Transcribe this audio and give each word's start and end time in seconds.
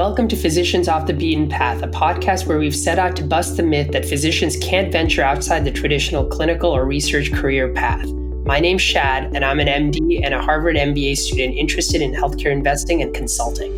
Welcome 0.00 0.28
to 0.28 0.36
Physicians 0.36 0.88
Off 0.88 1.06
the 1.06 1.12
Beaten 1.12 1.46
Path, 1.46 1.82
a 1.82 1.86
podcast 1.86 2.46
where 2.46 2.58
we've 2.58 2.74
set 2.74 2.98
out 2.98 3.14
to 3.16 3.22
bust 3.22 3.58
the 3.58 3.62
myth 3.62 3.92
that 3.92 4.06
physicians 4.06 4.56
can't 4.56 4.90
venture 4.90 5.22
outside 5.22 5.66
the 5.66 5.70
traditional 5.70 6.24
clinical 6.24 6.70
or 6.70 6.86
research 6.86 7.30
career 7.34 7.68
path. 7.74 8.06
My 8.46 8.60
name's 8.60 8.80
Shad, 8.80 9.24
and 9.36 9.44
I'm 9.44 9.60
an 9.60 9.66
MD 9.66 10.24
and 10.24 10.32
a 10.32 10.40
Harvard 10.40 10.76
MBA 10.76 11.18
student 11.18 11.54
interested 11.54 12.00
in 12.00 12.14
healthcare 12.14 12.50
investing 12.50 13.02
and 13.02 13.12
consulting. 13.14 13.70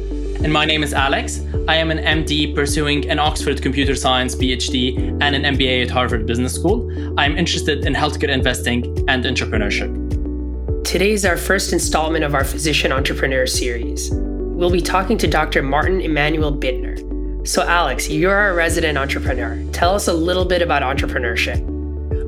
And 0.44 0.52
my 0.52 0.64
name 0.64 0.84
is 0.84 0.94
Alex. 0.94 1.40
I 1.66 1.74
am 1.74 1.90
an 1.90 1.98
MD 1.98 2.54
pursuing 2.54 3.10
an 3.10 3.18
Oxford 3.18 3.60
Computer 3.60 3.96
Science 3.96 4.36
PhD 4.36 4.96
and 5.20 5.34
an 5.34 5.42
MBA 5.56 5.82
at 5.82 5.90
Harvard 5.90 6.24
Business 6.24 6.54
School. 6.54 6.88
I'm 7.18 7.36
interested 7.36 7.84
in 7.84 7.94
healthcare 7.94 8.28
investing 8.28 8.84
and 9.08 9.24
entrepreneurship. 9.24 10.84
Today 10.84 11.10
is 11.10 11.24
our 11.24 11.36
first 11.36 11.72
installment 11.72 12.24
of 12.24 12.36
our 12.36 12.44
Physician 12.44 12.92
Entrepreneur 12.92 13.44
series 13.44 14.12
we'll 14.52 14.70
be 14.70 14.80
talking 14.80 15.16
to 15.18 15.26
Dr. 15.26 15.62
Martin 15.62 16.00
Immanuel 16.00 16.52
Bittner. 16.52 16.98
So, 17.46 17.62
Alex, 17.62 18.08
you're 18.08 18.50
a 18.50 18.54
resident 18.54 18.98
entrepreneur. 18.98 19.58
Tell 19.72 19.94
us 19.94 20.08
a 20.08 20.12
little 20.12 20.44
bit 20.44 20.62
about 20.62 20.82
entrepreneurship. 20.82 21.60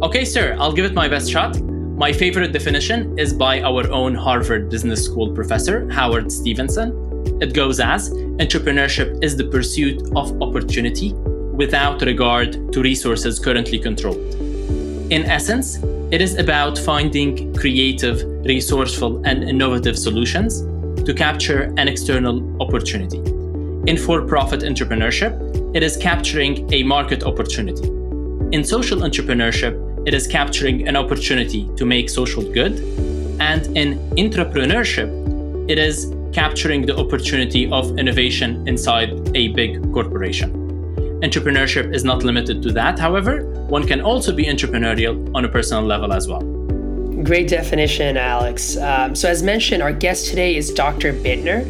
Okay, 0.02 0.24
sir, 0.24 0.56
I'll 0.59 0.73
give 0.73 0.84
it 0.84 0.95
my 0.95 1.06
best 1.06 1.30
shot. 1.30 1.60
My 1.60 2.12
favorite 2.12 2.52
definition 2.52 3.16
is 3.19 3.33
by 3.33 3.60
our 3.62 3.88
own 3.92 4.14
Harvard 4.14 4.69
Business 4.70 5.05
School 5.05 5.33
professor, 5.33 5.88
Howard 5.91 6.33
Stevenson. 6.33 6.91
It 7.41 7.55
goes 7.55 7.78
as 7.78 8.10
entrepreneurship 8.10 9.22
is 9.22 9.36
the 9.36 9.45
pursuit 9.45 10.02
of 10.16 10.42
opportunity 10.42 11.12
without 11.12 12.02
regard 12.02 12.72
to 12.72 12.83
resources 12.83 13.38
currently 13.38 13.78
controlled. 13.78 14.19
In 15.12 15.25
essence, 15.27 15.78
it 16.11 16.20
is 16.20 16.36
about 16.36 16.78
finding 16.78 17.55
creative, 17.55 18.25
resourceful, 18.45 19.22
and 19.25 19.45
innovative 19.45 19.97
solutions 19.97 20.62
to 21.04 21.14
capture 21.14 21.72
an 21.76 21.88
external 21.88 22.62
opportunity. 22.62 23.18
In 23.91 23.97
for 23.97 24.22
profit 24.22 24.60
entrepreneurship, 24.60 25.33
it 25.77 25.83
is 25.83 25.96
capturing 25.96 26.72
a 26.72 26.83
market 26.83 27.22
opportunity. 27.24 27.86
In 28.52 28.64
social 28.64 29.00
entrepreneurship, 29.00 29.74
it 30.06 30.14
is 30.14 30.27
capturing 30.27 30.88
an 30.88 30.96
opportunity 30.96 31.69
to 31.77 31.84
make 31.84 32.08
social 32.08 32.42
good. 32.42 32.78
And 33.41 33.66
in 33.77 33.98
entrepreneurship, 34.16 35.08
it 35.69 35.78
is 35.78 36.14
capturing 36.33 36.86
the 36.86 36.96
opportunity 36.96 37.70
of 37.70 37.98
innovation 37.98 38.66
inside 38.66 39.11
a 39.36 39.48
big 39.48 39.92
corporation. 39.92 40.52
Entrepreneurship 41.20 41.94
is 41.94 42.05
not 42.05 42.22
limited 42.22 42.62
to 42.62 42.72
that, 42.72 42.98
however, 42.98 43.44
one 43.68 43.86
can 43.86 44.00
also 44.00 44.33
be 44.34 44.44
entrepreneurial 44.44 45.34
on 45.34 45.44
a 45.44 45.48
personal 45.48 45.83
level 45.83 46.12
as 46.12 46.28
well. 46.28 46.42
Great 47.25 47.48
definition, 47.48 48.19
Alex. 48.19 48.77
Um, 48.77 49.14
so, 49.14 49.30
as 49.30 49.42
mentioned, 49.42 49.83
our 49.83 49.94
guest 49.94 50.28
today 50.28 50.56
is 50.56 50.70
Dr. 50.70 51.14
Bittner. 51.14 51.64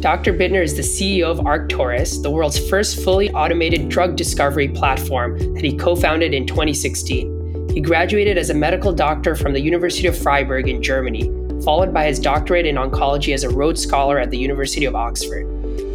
Dr. 0.00 0.32
Bittner 0.32 0.62
is 0.62 0.76
the 0.76 0.82
CEO 0.82 1.24
of 1.24 1.38
Arctoris, 1.38 2.22
the 2.22 2.30
world's 2.30 2.68
first 2.70 3.02
fully 3.02 3.28
automated 3.32 3.88
drug 3.88 4.14
discovery 4.14 4.68
platform 4.68 5.36
that 5.54 5.64
he 5.64 5.76
co 5.76 5.96
founded 5.96 6.32
in 6.32 6.46
2016. 6.46 7.70
He 7.70 7.80
graduated 7.80 8.38
as 8.38 8.50
a 8.50 8.54
medical 8.54 8.92
doctor 8.92 9.34
from 9.34 9.52
the 9.52 9.60
University 9.60 10.06
of 10.06 10.16
Freiburg 10.16 10.68
in 10.68 10.80
Germany, 10.80 11.24
followed 11.64 11.92
by 11.92 12.04
his 12.04 12.20
doctorate 12.20 12.64
in 12.64 12.76
oncology 12.76 13.34
as 13.34 13.42
a 13.42 13.50
Rhodes 13.50 13.82
Scholar 13.82 14.16
at 14.16 14.30
the 14.30 14.38
University 14.38 14.84
of 14.84 14.94
Oxford. 14.94 15.44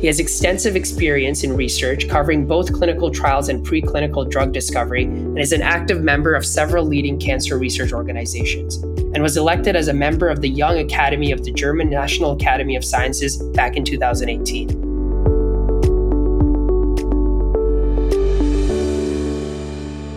He 0.02 0.08
has 0.08 0.19
extensive 0.19 0.75
experience 0.75 1.45
in 1.45 1.55
research 1.55 2.09
covering 2.09 2.45
both 2.45 2.73
clinical 2.73 3.09
trials 3.09 3.47
and 3.47 3.66
preclinical 3.66 4.30
drug 4.30 4.52
discovery 4.52 5.05
and 5.05 5.39
is 5.39 5.53
an 5.53 5.61
active 5.61 6.02
member 6.02 6.36
of 6.36 6.45
several 6.45 6.86
leading 6.86 7.17
cancer 7.17 7.58
research 7.58 7.93
organizations, 7.93 8.83
and 9.16 9.23
was 9.23 9.38
elected 9.38 9.77
as 9.77 9.88
a 9.88 9.94
member 9.94 10.27
of 10.27 10.41
the 10.41 10.49
Young 10.49 10.77
Academy 10.77 11.31
of 11.31 11.45
the 11.45 11.52
German 11.52 11.89
National 11.89 12.31
Academy 12.31 12.75
of 12.75 12.83
Sciences 12.83 13.38
back 13.53 13.77
in 13.77 13.85
2018. 13.85 14.67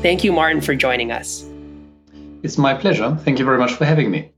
Thank 0.03 0.25
you, 0.25 0.33
Martin, 0.33 0.61
for 0.61 0.75
joining 0.75 1.13
us. 1.13 1.49
It's 2.43 2.59
my 2.59 2.75
pleasure. 2.75 3.17
Thank 3.25 3.39
you 3.39 3.45
very 3.45 3.59
much 3.59 3.73
for 3.75 3.85
having 3.85 4.11
me. 4.11 4.33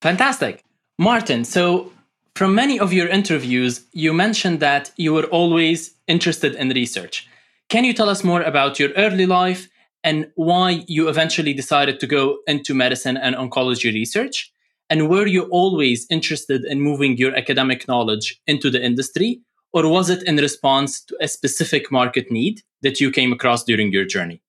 Fantastic. 0.00 0.64
Martin, 0.98 1.44
so 1.44 1.92
from 2.34 2.54
many 2.54 2.80
of 2.80 2.94
your 2.94 3.08
interviews, 3.08 3.84
you 3.92 4.14
mentioned 4.14 4.60
that 4.60 4.92
you 4.96 5.12
were 5.12 5.24
always 5.24 5.94
interested 6.06 6.54
in 6.54 6.70
research. 6.70 7.28
Can 7.68 7.84
you 7.84 7.92
tell 7.92 8.08
us 8.08 8.24
more 8.24 8.40
about 8.40 8.78
your 8.78 8.92
early 8.96 9.26
life 9.26 9.68
and 10.04 10.30
why 10.34 10.84
you 10.86 11.08
eventually 11.08 11.52
decided 11.52 12.00
to 12.00 12.06
go 12.06 12.38
into 12.46 12.74
medicine 12.74 13.16
and 13.16 13.34
oncology 13.34 13.92
research? 13.92 14.52
And 14.90 15.08
were 15.08 15.26
you 15.26 15.42
always 15.44 16.06
interested 16.10 16.64
in 16.64 16.80
moving 16.80 17.16
your 17.16 17.36
academic 17.36 17.86
knowledge 17.88 18.40
into 18.46 18.70
the 18.70 18.82
industry? 18.82 19.40
Or 19.72 19.86
was 19.88 20.08
it 20.08 20.22
in 20.22 20.36
response 20.36 21.02
to 21.04 21.16
a 21.20 21.28
specific 21.28 21.92
market 21.92 22.30
need 22.30 22.62
that 22.82 23.00
you 23.00 23.10
came 23.10 23.32
across 23.32 23.64
during 23.64 23.92
your 23.92 24.06
journey? 24.06 24.40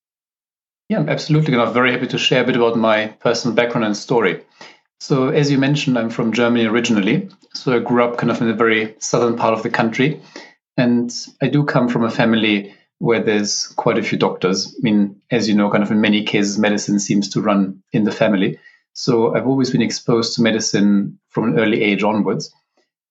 Yeah, 0.88 1.04
absolutely. 1.08 1.54
And 1.54 1.62
I'm 1.62 1.74
very 1.74 1.92
happy 1.92 2.08
to 2.08 2.18
share 2.18 2.44
a 2.44 2.46
bit 2.46 2.56
about 2.56 2.78
my 2.78 3.08
personal 3.20 3.56
background 3.56 3.86
and 3.86 3.98
story. 3.98 4.44
So, 5.02 5.30
as 5.30 5.52
you 5.52 5.58
mentioned, 5.58 5.98
I'm 5.98 6.10
from 6.10 6.34
Germany 6.34 6.66
originally. 6.66 7.30
So, 7.54 7.76
I 7.76 7.80
grew 7.80 8.04
up 8.04 8.18
kind 8.18 8.32
of 8.32 8.42
in 8.42 8.48
the 8.48 8.54
very 8.54 8.96
southern 9.00 9.36
part 9.36 9.54
of 9.54 9.64
the 9.64 9.70
country. 9.70 10.22
And 10.78 11.14
I 11.42 11.48
do 11.48 11.64
come 11.64 11.90
from 11.90 12.04
a 12.04 12.10
family 12.10 12.74
where 13.00 13.24
there's 13.24 13.68
quite 13.68 13.98
a 13.98 14.04
few 14.04 14.18
doctors. 14.18 14.76
I 14.78 14.80
mean, 14.82 15.22
as 15.32 15.50
you 15.50 15.56
know, 15.56 15.72
kind 15.72 15.84
of 15.84 15.92
in 15.92 16.02
many 16.02 16.24
cases, 16.24 16.60
medicine 16.60 17.00
seems 17.00 17.30
to 17.30 17.42
run 17.42 17.82
in 17.92 18.04
the 18.04 18.12
family. 18.12 18.60
So, 18.94 19.34
I've 19.34 19.48
always 19.48 19.72
been 19.72 19.82
exposed 19.82 20.36
to 20.36 20.42
medicine 20.42 21.20
from 21.30 21.46
an 21.46 21.60
early 21.60 21.82
age 21.82 22.04
onwards. 22.04 22.54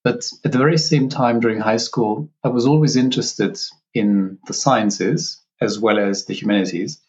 But 0.04 0.31
at 0.44 0.53
the 0.53 0.59
very 0.59 0.78
same 0.78 1.09
time 1.09 1.41
during 1.41 1.60
high 1.60 1.78
school, 1.78 2.31
I 2.44 2.49
was 2.49 2.66
always 2.66 2.97
interested 2.97 3.59
in 3.94 4.38
the 4.47 4.54
sciences 4.54 5.43
as 5.60 5.78
well 5.78 5.99
as 5.99 6.25
the 6.25 6.34
humanities, 6.34 7.00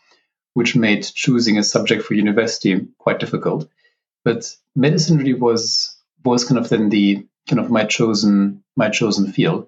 which 0.54 0.76
made 0.76 1.04
choosing 1.04 1.58
a 1.58 1.64
subject 1.64 2.04
for 2.04 2.16
university 2.16 2.88
quite 2.98 3.20
difficult. 3.20 3.70
But 4.24 4.54
medicine 4.76 5.18
really 5.18 5.34
was 5.34 5.96
was 6.26 6.44
kind 6.44 6.60
of 6.60 6.70
then 6.70 6.90
the 6.90 7.26
kind 7.48 7.60
of 7.60 7.70
my 7.70 7.86
chosen 7.86 8.64
my 8.76 8.90
chosen 8.90 9.32
field. 9.32 9.68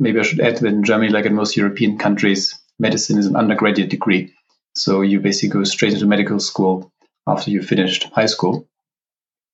Maybe 0.00 0.18
I 0.18 0.22
should 0.22 0.40
add 0.40 0.56
that 0.56 0.66
in 0.66 0.82
Germany, 0.82 1.10
like 1.10 1.26
in 1.26 1.34
most 1.34 1.56
European 1.56 1.98
countries, 1.98 2.58
medicine 2.78 3.18
is 3.18 3.26
an 3.26 3.36
undergraduate 3.36 3.90
degree. 3.90 4.32
So 4.74 5.02
you 5.02 5.20
basically 5.20 5.50
go 5.50 5.64
straight 5.64 5.92
into 5.92 6.06
medical 6.06 6.40
school 6.40 6.92
after 7.26 7.50
you 7.50 7.62
finished 7.62 8.04
high 8.12 8.26
school. 8.26 8.68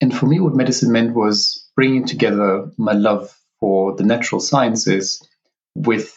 And 0.01 0.17
for 0.17 0.27
me, 0.27 0.41
what 0.41 0.55
medicine 0.55 0.93
meant 0.93 1.15
was 1.15 1.69
bringing 1.77 2.07
together 2.07 2.71
my 2.79 2.93
love 2.93 3.37
for 3.61 3.95
the 3.95 4.05
natural 4.05 4.41
sciences 4.41 5.23
with 5.75 6.17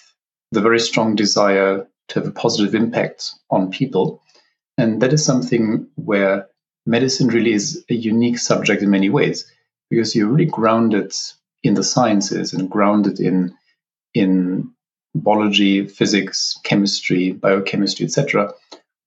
the 0.52 0.62
very 0.62 0.80
strong 0.80 1.16
desire 1.16 1.86
to 2.08 2.20
have 2.20 2.28
a 2.28 2.32
positive 2.32 2.76
impact 2.76 3.32
on 3.50 3.72
people. 3.72 4.22
And 4.78 5.02
that 5.02 5.14
is 5.14 5.24
something 5.24 5.88
where 5.96 6.48
medicine 6.86 7.28
really 7.28 7.54
is 7.54 7.84
a 7.90 7.94
unique 7.94 8.38
subject 8.38 8.82
in 8.82 8.90
many 8.90 9.10
ways 9.10 9.52
because 9.90 10.16
you're 10.16 10.30
really 10.30 10.50
grounded 10.50 11.14
in 11.64 11.74
the 11.76 11.84
sciences 11.84 12.54
and 12.54 12.70
grounded 12.70 13.20
in 13.20 13.56
in 14.14 14.72
biology, 15.16 15.88
physics, 15.88 16.60
chemistry, 16.64 17.32
biochemistry, 17.32 18.06
etc., 18.06 18.54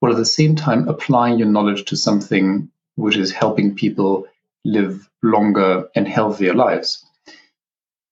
while 0.01 0.13
at 0.13 0.19
the 0.19 0.25
same 0.25 0.57
time 0.57 0.89
applying 0.89 1.39
your 1.39 1.49
knowledge 1.49 1.87
to 1.87 1.97
something 1.97 2.71
which 2.97 3.17
is 3.17 3.33
helping 3.33 3.75
people 3.75 4.27
live 4.65 5.09
longer 5.23 5.89
and 5.95 6.07
healthier 6.07 6.55
lives. 6.55 7.05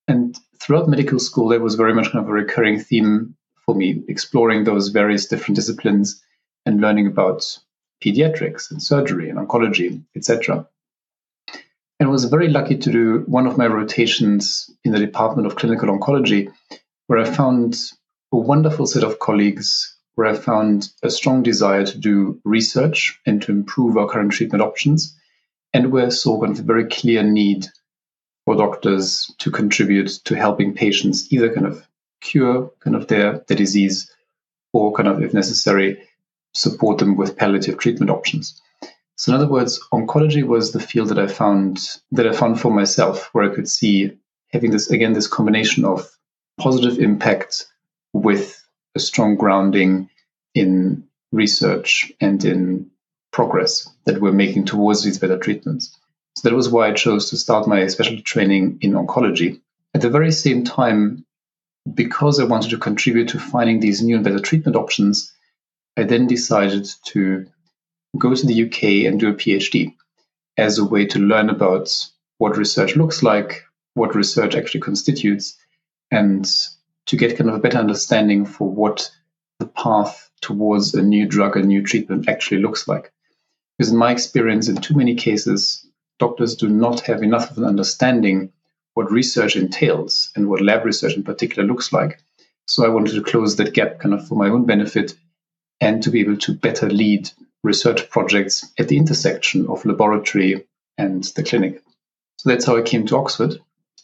And 0.09 0.37
throughout 0.59 0.89
medical 0.89 1.19
school, 1.19 1.49
there 1.49 1.61
was 1.61 1.75
very 1.75 1.95
much 1.95 2.11
kind 2.11 2.25
of 2.25 2.29
a 2.29 2.33
recurring 2.33 2.81
theme 2.81 3.37
for 3.65 3.75
me, 3.75 4.03
exploring 4.09 4.65
those 4.65 4.89
various 4.89 5.27
different 5.27 5.57
disciplines 5.57 6.23
and 6.67 6.81
learning 6.81 7.07
about 7.07 7.59
pediatrics 8.03 8.71
and 8.71 8.83
surgery 8.83 9.31
and 9.31 9.39
oncology, 9.39 10.03
etc. 10.17 10.67
And 12.01 12.09
I 12.09 12.13
was 12.13 12.25
very 12.25 12.49
lucky 12.49 12.77
to 12.77 12.93
do 12.93 13.25
one 13.27 13.47
of 13.47 13.57
my 13.57 13.67
rotations 13.67 14.71
in 14.85 14.93
the 14.93 14.99
Department 14.99 15.47
of 15.47 15.57
Clinical 15.57 15.89
Oncology, 15.89 16.53
where 17.07 17.19
I 17.19 17.25
found 17.25 17.77
a 18.33 18.37
wonderful 18.37 18.87
set 18.87 19.05
of 19.05 19.19
colleagues, 19.19 19.97
where 20.15 20.27
I 20.27 20.35
found 20.35 20.89
a 21.03 21.11
strong 21.11 21.43
desire 21.43 21.85
to 21.85 21.99
do 21.99 22.41
research 22.45 23.21
and 23.27 23.43
to 23.43 23.53
improve 23.53 23.97
our 23.97 24.09
current 24.09 24.33
treatment 24.33 24.63
options, 24.63 25.19
and 25.73 25.91
where 25.91 26.07
I 26.07 26.11
saw 26.11 26.41
kind 26.41 26.53
of 26.53 26.61
a 26.61 26.63
very 26.63 26.87
clear 26.87 27.23
need 27.23 27.67
for 28.45 28.57
doctors 28.57 29.33
to 29.39 29.51
contribute 29.51 30.09
to 30.25 30.37
helping 30.37 30.75
patients 30.75 31.33
either 31.33 31.53
kind 31.53 31.67
of 31.67 31.87
cure 32.21 32.71
kind 32.81 32.97
of 32.97 33.09
their, 33.09 33.45
their 33.47 33.57
disease 33.57 34.11
or 34.73 34.93
kind 34.93 35.09
of, 35.09 35.23
if 35.23 35.35
necessary, 35.35 36.03
support 36.53 36.99
them 36.99 37.17
with 37.17 37.37
palliative 37.37 37.79
treatment 37.79 38.11
options. 38.11 38.61
So 39.17 39.33
in 39.33 39.37
other 39.37 39.51
words, 39.51 39.81
oncology 39.93 40.43
was 40.43 40.73
the 40.73 40.81
field 40.81 41.09
that 41.09 41.19
I 41.19 41.27
found 41.27 41.79
that 42.13 42.27
I 42.27 42.33
found 42.33 42.61
for 42.61 42.73
myself, 42.73 43.29
where 43.33 43.51
I 43.51 43.55
could 43.55 43.69
see 43.69 44.19
having 44.53 44.71
this 44.71 44.91
again 44.91 45.13
this 45.13 45.29
combination 45.29 45.85
of 45.85 46.11
positive 46.59 46.99
impact 46.99 47.67
with 48.13 48.63
a 48.95 49.01
strong 49.01 49.37
grounding 49.37 50.09
in 50.55 51.05
research 51.33 52.13
and 52.21 52.45
in 52.45 52.91
progress 53.33 53.89
that 54.05 54.21
we're 54.21 54.33
making 54.33 54.65
towards 54.65 55.03
these 55.03 55.19
better 55.19 55.39
treatments. 55.39 55.99
So 56.37 56.49
that 56.49 56.55
was 56.55 56.69
why 56.69 56.89
I 56.89 56.93
chose 56.93 57.31
to 57.31 57.37
start 57.37 57.69
my 57.69 57.87
specialty 57.89 58.23
training 58.23 58.79
in 58.81 58.93
oncology. 58.93 59.61
At 59.95 60.01
the 60.01 60.11
very 60.11 60.33
same 60.33 60.65
time, 60.65 61.25
because 61.93 62.41
I 62.41 62.45
wanted 62.45 62.71
to 62.71 62.79
contribute 62.79 63.29
to 63.29 63.39
finding 63.39 63.81
these 63.81 64.03
new 64.03 64.17
and 64.17 64.25
better 64.25 64.39
treatment 64.39 64.77
options, 64.77 65.33
I 65.97 66.05
then 66.05 66.27
decided 66.27 66.89
to 67.07 67.47
go 68.19 68.35
to 68.35 68.47
the 68.47 68.65
UK 68.65 69.07
and 69.07 69.19
do 69.19 69.29
a 69.29 69.35
PhD 69.35 69.95
as 70.57 70.79
a 70.79 70.85
way 70.85 71.07
to 71.07 71.19
learn 71.19 71.51
about 71.51 71.93
what 72.39 72.57
research 72.57 72.97
looks 72.97 73.23
like, 73.23 73.65
what 73.95 74.15
research 74.15 74.55
actually 74.55 74.81
constitutes, 74.81 75.57
and 76.15 76.49
to 77.07 77.17
get 77.17 77.37
kind 77.37 77.51
of 77.51 77.57
a 77.57 77.59
better 77.59 77.79
understanding 77.79 78.47
for 78.47 78.71
what 78.71 79.11
the 79.59 79.67
path 79.67 80.31
towards 80.41 80.95
a 80.95 81.03
new 81.03 81.27
drug, 81.27 81.57
a 81.57 81.63
new 81.63 81.83
treatment 81.83 82.29
actually 82.29 82.61
looks 82.61 82.87
like. 82.87 83.13
Because 83.77 83.91
in 83.91 83.99
my 83.99 84.13
experience, 84.13 84.69
in 84.69 84.77
too 84.77 84.95
many 84.95 85.17
cases, 85.17 85.85
doctors 86.21 86.55
do 86.55 86.69
not 86.69 87.01
have 87.01 87.23
enough 87.23 87.51
of 87.51 87.59
an 87.59 87.65
understanding 87.65 88.53
what 88.95 89.11
research 89.11 89.57
entails 89.57 90.31
and 90.37 90.49
what 90.49 90.61
lab 90.61 90.85
research 90.85 91.17
in 91.17 91.25
particular 91.25 91.67
looks 91.67 91.93
like. 91.93 92.23
So 92.69 92.85
I 92.85 92.91
wanted 92.91 93.15
to 93.15 93.23
close 93.23 93.57
that 93.57 93.75
gap 93.75 93.99
kind 93.99 94.15
of 94.15 94.27
for 94.29 94.37
my 94.37 94.49
own 94.49 94.67
benefit 94.67 95.15
and 95.81 96.01
to 96.05 96.11
be 96.11 96.21
able 96.21 96.37
to 96.37 96.55
better 96.55 96.89
lead 96.89 97.29
research 97.65 98.09
projects 98.09 98.73
at 98.79 98.87
the 98.87 98.99
intersection 98.99 99.67
of 99.67 99.85
laboratory 99.85 100.65
and 100.97 101.25
the 101.25 101.43
clinic. 101.43 101.83
So 102.39 102.51
that's 102.51 102.67
how 102.67 102.77
I 102.77 102.83
came 102.83 103.05
to 103.07 103.17
Oxford. 103.17 103.59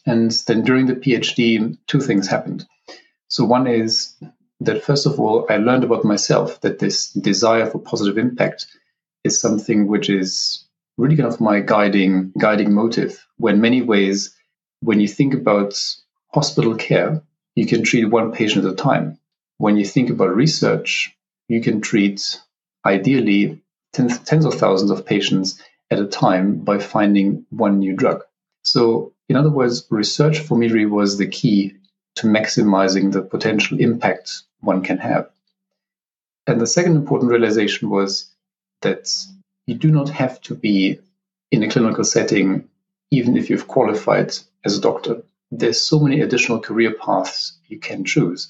And 0.05 0.31
then 0.47 0.63
during 0.63 0.87
the 0.87 0.95
PhD, 0.95 1.77
two 1.87 2.01
things 2.01 2.27
happened. 2.27 2.65
So 3.27 3.45
one 3.45 3.67
is 3.67 4.15
that 4.61 4.83
first 4.83 5.05
of 5.05 5.19
all, 5.19 5.45
I 5.49 5.57
learned 5.57 5.83
about 5.83 6.05
myself 6.05 6.61
that 6.61 6.79
this 6.79 7.11
desire 7.11 7.65
for 7.65 7.79
positive 7.79 8.17
impact 8.17 8.67
is 9.23 9.39
something 9.39 9.87
which 9.87 10.09
is 10.09 10.65
really 10.97 11.15
kind 11.15 11.31
of 11.31 11.39
my 11.39 11.59
guiding 11.61 12.31
guiding 12.37 12.73
motive. 12.73 13.25
When 13.37 13.61
many 13.61 13.81
ways, 13.81 14.35
when 14.81 14.99
you 14.99 15.07
think 15.07 15.33
about 15.33 15.79
hospital 16.33 16.75
care, 16.75 17.21
you 17.55 17.65
can 17.65 17.83
treat 17.83 18.05
one 18.05 18.31
patient 18.31 18.65
at 18.65 18.73
a 18.73 18.75
time. 18.75 19.19
When 19.57 19.77
you 19.77 19.85
think 19.85 20.09
about 20.09 20.35
research, 20.35 21.15
you 21.47 21.61
can 21.61 21.81
treat 21.81 22.39
ideally 22.85 23.61
tens, 23.93 24.19
tens 24.19 24.45
of 24.45 24.55
thousands 24.55 24.91
of 24.91 25.05
patients 25.05 25.61
at 25.89 25.99
a 25.99 26.07
time 26.07 26.59
by 26.59 26.79
finding 26.79 27.45
one 27.49 27.79
new 27.79 27.95
drug. 27.95 28.23
So, 28.63 29.10
in 29.31 29.37
other 29.37 29.49
words, 29.49 29.87
research 29.89 30.39
for 30.39 30.57
really 30.57 30.85
was 30.85 31.17
the 31.17 31.25
key 31.25 31.73
to 32.15 32.27
maximizing 32.27 33.11
the 33.11 33.21
potential 33.21 33.79
impact 33.79 34.43
one 34.59 34.83
can 34.83 34.97
have. 34.97 35.29
And 36.45 36.59
the 36.59 36.67
second 36.67 36.97
important 36.97 37.31
realization 37.31 37.89
was 37.89 38.29
that 38.81 39.09
you 39.67 39.75
do 39.75 39.89
not 39.89 40.09
have 40.09 40.41
to 40.41 40.53
be 40.53 40.99
in 41.49 41.63
a 41.63 41.69
clinical 41.69 42.03
setting, 42.03 42.67
even 43.09 43.37
if 43.37 43.49
you've 43.49 43.69
qualified 43.69 44.33
as 44.65 44.77
a 44.77 44.81
doctor. 44.81 45.23
There's 45.49 45.79
so 45.79 45.99
many 45.99 46.19
additional 46.19 46.59
career 46.59 46.93
paths 46.93 47.57
you 47.69 47.79
can 47.79 48.03
choose. 48.03 48.49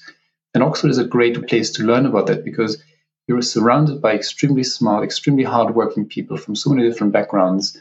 And 0.52 0.64
Oxford 0.64 0.90
is 0.90 0.98
a 0.98 1.04
great 1.04 1.46
place 1.46 1.70
to 1.72 1.84
learn 1.84 2.06
about 2.06 2.26
that 2.26 2.44
because 2.44 2.82
you're 3.28 3.42
surrounded 3.42 4.02
by 4.02 4.14
extremely 4.14 4.64
smart, 4.64 5.04
extremely 5.04 5.44
hardworking 5.44 6.06
people 6.06 6.36
from 6.36 6.56
so 6.56 6.70
many 6.70 6.88
different 6.88 7.12
backgrounds 7.12 7.80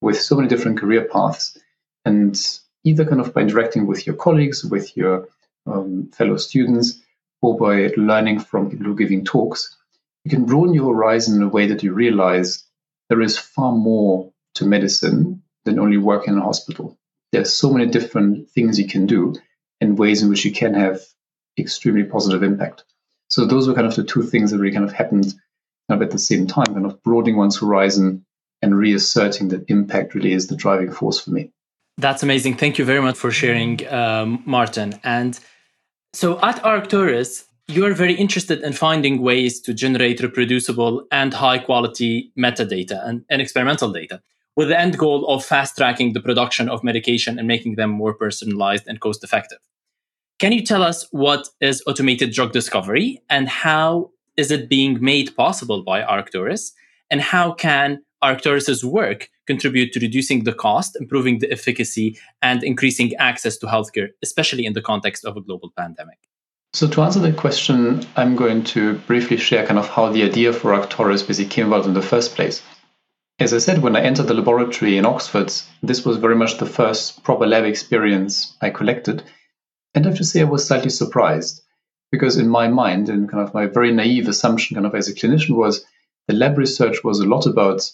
with 0.00 0.20
so 0.20 0.34
many 0.34 0.48
different 0.48 0.80
career 0.80 1.04
paths. 1.04 1.56
And 2.04 2.38
either 2.84 3.04
kind 3.04 3.20
of 3.20 3.34
by 3.34 3.42
interacting 3.42 3.86
with 3.86 4.06
your 4.06 4.16
colleagues, 4.16 4.64
with 4.64 4.96
your 4.96 5.28
um, 5.66 6.10
fellow 6.12 6.36
students, 6.36 7.00
or 7.42 7.56
by 7.56 7.92
learning 7.96 8.40
from 8.40 8.70
people 8.70 8.86
who 8.86 8.92
are 8.92 8.96
giving 8.96 9.24
talks, 9.24 9.76
you 10.24 10.30
can 10.30 10.44
broaden 10.44 10.74
your 10.74 10.94
horizon 10.94 11.36
in 11.36 11.42
a 11.42 11.48
way 11.48 11.66
that 11.66 11.82
you 11.82 11.92
realize 11.92 12.64
there 13.08 13.22
is 13.22 13.38
far 13.38 13.72
more 13.72 14.32
to 14.54 14.66
medicine 14.66 15.42
than 15.64 15.78
only 15.78 15.96
working 15.96 16.34
in 16.34 16.40
a 16.40 16.44
hospital. 16.44 16.98
There's 17.32 17.52
so 17.52 17.72
many 17.72 17.90
different 17.90 18.50
things 18.50 18.78
you 18.78 18.88
can 18.88 19.06
do 19.06 19.34
and 19.80 19.98
ways 19.98 20.22
in 20.22 20.28
which 20.28 20.44
you 20.44 20.52
can 20.52 20.74
have 20.74 21.00
extremely 21.58 22.04
positive 22.04 22.42
impact. 22.42 22.84
So 23.28 23.46
those 23.46 23.68
were 23.68 23.74
kind 23.74 23.86
of 23.86 23.94
the 23.94 24.04
two 24.04 24.22
things 24.22 24.50
that 24.50 24.58
really 24.58 24.74
kind 24.74 24.84
of 24.84 24.92
happened 24.92 25.34
kind 25.88 26.00
of 26.00 26.02
at 26.02 26.10
the 26.10 26.18
same 26.18 26.46
time, 26.46 26.66
kind 26.66 26.86
of 26.86 27.02
broadening 27.02 27.36
one's 27.36 27.58
horizon 27.58 28.24
and 28.62 28.76
reasserting 28.76 29.48
that 29.48 29.70
impact 29.70 30.14
really 30.14 30.32
is 30.32 30.48
the 30.48 30.56
driving 30.56 30.92
force 30.92 31.20
for 31.20 31.30
me. 31.30 31.52
That's 32.00 32.22
amazing. 32.22 32.56
Thank 32.56 32.78
you 32.78 32.86
very 32.86 33.02
much 33.02 33.16
for 33.16 33.30
sharing, 33.30 33.86
um, 33.88 34.42
Martin. 34.46 34.98
And 35.04 35.38
so 36.14 36.40
at 36.40 36.56
Arctoris, 36.62 37.44
you're 37.68 37.92
very 37.92 38.14
interested 38.14 38.62
in 38.62 38.72
finding 38.72 39.20
ways 39.20 39.60
to 39.60 39.74
generate 39.74 40.20
reproducible 40.20 41.06
and 41.12 41.34
high 41.34 41.58
quality 41.58 42.32
metadata 42.38 43.06
and, 43.06 43.24
and 43.28 43.42
experimental 43.42 43.92
data 43.92 44.22
with 44.56 44.68
the 44.68 44.80
end 44.80 44.96
goal 44.96 45.26
of 45.26 45.44
fast 45.44 45.76
tracking 45.76 46.14
the 46.14 46.20
production 46.20 46.70
of 46.70 46.82
medication 46.82 47.38
and 47.38 47.46
making 47.46 47.74
them 47.76 47.90
more 47.90 48.14
personalized 48.14 48.84
and 48.88 49.00
cost 49.00 49.22
effective. 49.22 49.58
Can 50.38 50.52
you 50.52 50.64
tell 50.64 50.82
us 50.82 51.06
what 51.10 51.50
is 51.60 51.82
automated 51.86 52.32
drug 52.32 52.52
discovery 52.52 53.22
and 53.28 53.46
how 53.46 54.10
is 54.38 54.50
it 54.50 54.70
being 54.70 55.02
made 55.02 55.36
possible 55.36 55.82
by 55.82 56.00
Arctoris? 56.00 56.72
And 57.10 57.20
how 57.20 57.52
can 57.52 58.02
Arctoris's 58.22 58.84
work 58.84 59.30
contribute 59.46 59.92
to 59.92 60.00
reducing 60.00 60.44
the 60.44 60.52
cost, 60.52 60.96
improving 61.00 61.38
the 61.38 61.50
efficacy, 61.50 62.18
and 62.42 62.62
increasing 62.62 63.14
access 63.16 63.56
to 63.58 63.66
healthcare, 63.66 64.08
especially 64.22 64.66
in 64.66 64.74
the 64.74 64.82
context 64.82 65.24
of 65.24 65.36
a 65.36 65.40
global 65.40 65.72
pandemic? 65.76 66.18
So, 66.72 66.86
to 66.86 67.02
answer 67.02 67.18
that 67.20 67.36
question, 67.36 68.06
I'm 68.16 68.36
going 68.36 68.62
to 68.64 68.94
briefly 69.00 69.36
share 69.36 69.66
kind 69.66 69.78
of 69.78 69.88
how 69.88 70.12
the 70.12 70.22
idea 70.22 70.52
for 70.52 70.72
Arctoris 70.72 71.26
basically 71.26 71.50
came 71.50 71.66
about 71.66 71.86
in 71.86 71.94
the 71.94 72.02
first 72.02 72.36
place. 72.36 72.62
As 73.40 73.54
I 73.54 73.58
said, 73.58 73.82
when 73.82 73.96
I 73.96 74.02
entered 74.02 74.28
the 74.28 74.34
laboratory 74.34 74.98
in 74.98 75.06
Oxford, 75.06 75.50
this 75.82 76.04
was 76.04 76.18
very 76.18 76.36
much 76.36 76.58
the 76.58 76.66
first 76.66 77.24
proper 77.24 77.46
lab 77.46 77.64
experience 77.64 78.56
I 78.60 78.70
collected. 78.70 79.24
And 79.94 80.06
I 80.06 80.10
have 80.10 80.18
to 80.18 80.24
say, 80.24 80.42
I 80.42 80.44
was 80.44 80.66
slightly 80.66 80.90
surprised 80.90 81.62
because, 82.12 82.36
in 82.36 82.48
my 82.48 82.68
mind, 82.68 83.08
and 83.08 83.28
kind 83.28 83.42
of 83.42 83.54
my 83.54 83.66
very 83.66 83.92
naive 83.92 84.28
assumption, 84.28 84.74
kind 84.74 84.86
of 84.86 84.94
as 84.94 85.08
a 85.08 85.14
clinician, 85.14 85.56
was 85.56 85.84
the 86.28 86.34
lab 86.34 86.58
research 86.58 87.02
was 87.02 87.18
a 87.18 87.26
lot 87.26 87.46
about 87.46 87.90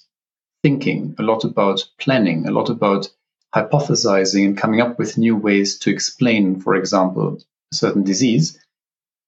thinking, 0.62 1.14
a 1.18 1.22
lot 1.22 1.44
about 1.44 1.84
planning, 1.98 2.46
a 2.46 2.50
lot 2.50 2.70
about 2.70 3.08
hypothesizing 3.54 4.44
and 4.44 4.58
coming 4.58 4.80
up 4.80 4.98
with 4.98 5.18
new 5.18 5.36
ways 5.36 5.78
to 5.78 5.90
explain, 5.90 6.60
for 6.60 6.74
example, 6.74 7.38
a 7.72 7.74
certain 7.74 8.02
disease, 8.02 8.58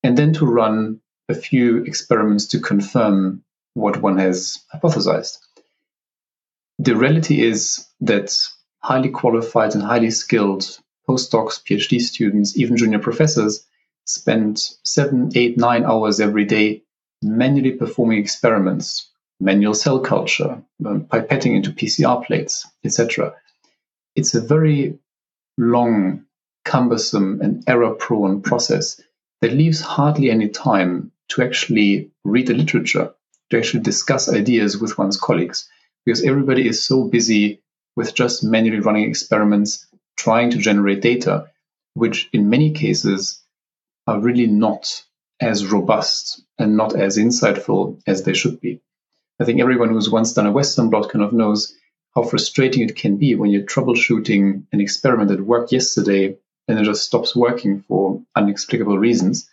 and 0.02 0.16
then 0.16 0.32
to 0.34 0.46
run 0.46 1.00
a 1.28 1.34
few 1.34 1.78
experiments 1.84 2.46
to 2.48 2.60
confirm 2.60 3.42
what 3.75 4.02
one 4.02 4.19
has 4.19 4.58
hypothesized. 4.75 5.38
The 6.78 6.96
reality 6.96 7.42
is 7.42 7.86
that 8.00 8.36
highly 8.80 9.10
qualified 9.10 9.75
and 9.75 9.82
highly 9.82 10.10
skilled 10.10 10.78
postdocs, 11.08 11.62
PhD 11.62 12.00
students, 12.00 12.56
even 12.56 12.76
junior 12.76 12.99
professors 12.99 13.66
spend 14.04 14.58
seven, 14.85 15.30
eight, 15.35 15.58
nine 15.58 15.85
hours 15.85 16.20
every 16.20 16.44
day 16.44 16.82
manually 17.23 17.73
performing 17.73 18.18
experiments, 18.18 19.11
manual 19.40 19.75
cell 19.75 20.00
culture, 20.00 20.62
um, 20.85 21.04
pipetting 21.04 21.54
into 21.54 21.71
PCR 21.71 22.25
plates, 22.25 22.66
etc. 22.85 23.35
It's 24.16 24.35
a 24.35 24.40
very 24.40 24.99
long, 25.57 26.25
cumbersome, 26.64 27.40
and 27.40 27.64
error 27.68 27.95
prone 27.95 28.42
process 28.42 29.00
that 29.40 29.52
leaves 29.52 29.80
hardly 29.80 30.30
any 30.30 30.49
time 30.49 31.12
to 31.28 31.42
actually 31.42 32.11
read 32.25 32.47
the 32.47 32.54
literature, 32.54 33.12
to 33.50 33.59
actually 33.59 33.83
discuss 33.83 34.28
ideas 34.28 34.78
with 34.78 34.99
one's 34.99 35.18
colleagues, 35.18 35.68
because 36.04 36.25
everybody 36.25 36.66
is 36.66 36.83
so 36.83 37.04
busy 37.04 37.62
with 37.97 38.14
just 38.14 38.45
manually 38.45 38.80
running 38.80 39.09
experiments 39.09 39.87
trying 40.16 40.50
to 40.50 40.59
generate 40.59 41.00
data, 41.00 41.49
which 41.95 42.28
in 42.33 42.50
many 42.50 42.73
cases 42.73 43.42
are 44.07 44.21
really 44.21 44.47
not 44.47 45.04
as 45.40 45.66
robust 45.66 46.42
and 46.59 46.76
not 46.76 46.97
as 46.97 47.18
insightful 47.18 48.00
as 48.07 48.23
they 48.25 48.35
should 48.35 48.61
be. 48.61 48.80
I 49.40 49.45
think 49.45 49.61
everyone 49.61 49.90
who's 49.90 50.11
once 50.11 50.33
done 50.33 50.47
a 50.47 50.52
Western 50.52 50.90
blot 50.90 51.11
kind 51.11 51.25
of 51.25 51.33
knows 51.33 51.75
how 52.14 52.23
frustrating 52.23 52.83
it 52.83 52.97
can 52.97 53.16
be 53.16 53.35
when 53.35 53.50
you're 53.50 53.62
troubleshooting 53.62 54.64
an 54.73 54.80
experiment 54.80 55.28
that 55.28 55.40
worked 55.40 55.73
yesterday 55.73 56.37
and 56.66 56.78
it 56.78 56.85
just 56.85 57.04
stops 57.04 57.37
working 57.37 57.80
for 57.83 58.23
inexplicable 58.37 58.99
reasons. 58.99 59.49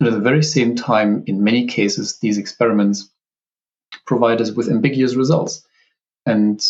And 0.00 0.08
at 0.08 0.14
the 0.14 0.20
very 0.20 0.42
same 0.42 0.76
time, 0.76 1.24
in 1.26 1.44
many 1.44 1.66
cases, 1.66 2.18
these 2.18 2.38
experiments 2.38 3.10
provide 4.06 4.40
us 4.40 4.52
with 4.52 4.70
ambiguous 4.70 5.14
results. 5.14 5.66
And 6.24 6.64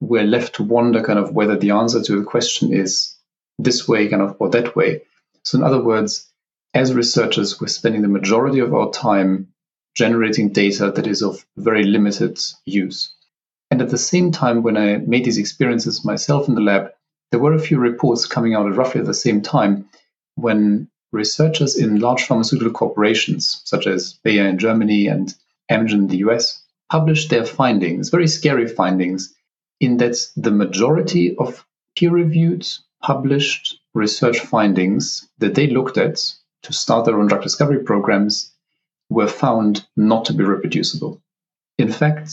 we're 0.00 0.24
left 0.24 0.56
to 0.56 0.62
wonder 0.62 1.02
kind 1.02 1.18
of 1.18 1.32
whether 1.32 1.56
the 1.56 1.70
answer 1.70 2.02
to 2.02 2.18
the 2.20 2.24
question 2.24 2.72
is 2.72 3.16
this 3.58 3.88
way 3.88 4.08
kind 4.08 4.22
of 4.22 4.36
or 4.38 4.50
that 4.50 4.76
way. 4.76 5.02
So 5.44 5.58
in 5.58 5.64
other 5.64 5.82
words, 5.82 6.30
as 6.72 6.94
researchers, 6.94 7.60
we're 7.60 7.68
spending 7.68 8.02
the 8.02 8.08
majority 8.08 8.58
of 8.60 8.74
our 8.74 8.90
time 8.90 9.53
generating 9.94 10.50
data 10.50 10.90
that 10.90 11.06
is 11.06 11.22
of 11.22 11.44
very 11.56 11.84
limited 11.84 12.38
use. 12.64 13.14
And 13.70 13.80
at 13.80 13.90
the 13.90 13.98
same 13.98 14.32
time, 14.32 14.62
when 14.62 14.76
I 14.76 14.98
made 14.98 15.24
these 15.24 15.38
experiences 15.38 16.04
myself 16.04 16.48
in 16.48 16.54
the 16.54 16.60
lab, 16.60 16.90
there 17.30 17.40
were 17.40 17.54
a 17.54 17.60
few 17.60 17.78
reports 17.78 18.26
coming 18.26 18.54
out 18.54 18.66
at 18.66 18.76
roughly 18.76 19.00
at 19.00 19.06
the 19.06 19.14
same 19.14 19.42
time 19.42 19.88
when 20.36 20.88
researchers 21.12 21.76
in 21.76 22.00
large 22.00 22.24
pharmaceutical 22.24 22.72
corporations, 22.72 23.62
such 23.64 23.86
as 23.86 24.14
Bayer 24.24 24.46
in 24.46 24.58
Germany 24.58 25.06
and 25.06 25.34
Amgen 25.70 25.92
in 25.92 26.06
the 26.08 26.18
US, 26.18 26.62
published 26.90 27.30
their 27.30 27.44
findings, 27.44 28.10
very 28.10 28.28
scary 28.28 28.68
findings, 28.68 29.34
in 29.80 29.96
that 29.98 30.16
the 30.36 30.50
majority 30.50 31.36
of 31.36 31.64
peer 31.96 32.10
reviewed 32.10 32.66
published 33.02 33.78
research 33.94 34.40
findings 34.40 35.28
that 35.38 35.54
they 35.54 35.68
looked 35.68 35.98
at 35.98 36.34
to 36.62 36.72
start 36.72 37.04
their 37.04 37.18
own 37.18 37.28
drug 37.28 37.42
discovery 37.42 37.82
programs 37.82 38.53
were 39.08 39.28
found 39.28 39.86
not 39.96 40.26
to 40.26 40.32
be 40.32 40.44
reproducible. 40.44 41.22
In 41.78 41.90
fact, 41.90 42.30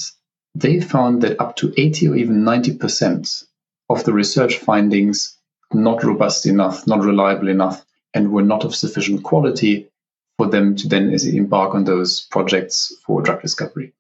they 0.56 0.80
found 0.80 1.22
that 1.22 1.40
up 1.40 1.56
to 1.58 1.74
80 1.78 2.10
or 2.10 2.16
even 2.16 2.44
90% 2.44 3.44
of 3.90 4.04
the 4.04 4.14
research 4.14 4.58
findings 4.58 5.38
not 5.74 6.04
robust 6.04 6.46
enough, 6.46 6.86
not 6.88 7.04
reliable 7.04 7.48
enough, 7.48 7.86
and 8.14 8.32
were 8.32 8.42
not 8.42 8.66
of 8.66 8.76
sufficient 8.76 9.24
quality 9.24 9.90
for 10.38 10.48
them 10.48 10.76
to 10.76 10.88
then 10.88 11.14
embark 11.14 11.76
on 11.76 11.84
those 11.84 12.22
projects 12.32 12.94
for 13.06 13.22
drug 13.22 13.42
discovery. 13.42 13.94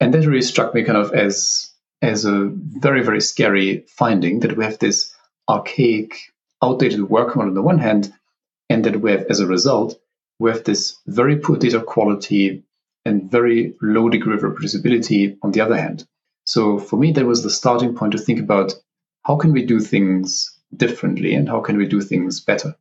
And 0.00 0.14
that 0.14 0.26
really 0.26 0.42
struck 0.42 0.74
me 0.74 0.84
kind 0.84 0.98
of 0.98 1.12
as 1.12 1.72
as 2.00 2.24
a 2.24 2.50
very, 2.52 3.02
very 3.02 3.20
scary 3.20 3.84
finding 3.88 4.40
that 4.40 4.56
we 4.56 4.64
have 4.64 4.78
this 4.78 5.12
archaic, 5.48 6.14
outdated 6.62 7.02
work 7.02 7.34
model 7.34 7.50
on 7.50 7.54
the 7.54 7.62
one 7.62 7.78
hand, 7.78 8.12
and 8.70 8.84
that 8.84 9.00
we 9.00 9.10
have, 9.10 9.26
as 9.28 9.40
a 9.40 9.46
result, 9.46 9.98
we 10.38 10.50
have 10.50 10.64
this 10.64 10.98
very 11.06 11.36
poor 11.36 11.56
data 11.56 11.80
quality 11.80 12.64
and 13.04 13.30
very 13.30 13.74
low 13.80 14.08
degree 14.08 14.34
of 14.34 14.42
reproducibility 14.42 15.36
on 15.42 15.52
the 15.52 15.60
other 15.60 15.76
hand. 15.76 16.06
So 16.44 16.78
for 16.78 16.96
me, 16.96 17.12
that 17.12 17.26
was 17.26 17.42
the 17.42 17.50
starting 17.50 17.94
point 17.94 18.12
to 18.12 18.18
think 18.18 18.40
about 18.40 18.74
how 19.24 19.36
can 19.36 19.52
we 19.52 19.64
do 19.64 19.80
things 19.80 20.58
differently 20.76 21.34
and 21.34 21.48
how 21.48 21.60
can 21.60 21.76
we 21.76 21.86
do 21.86 22.00
things 22.00 22.40
better. 22.40 22.76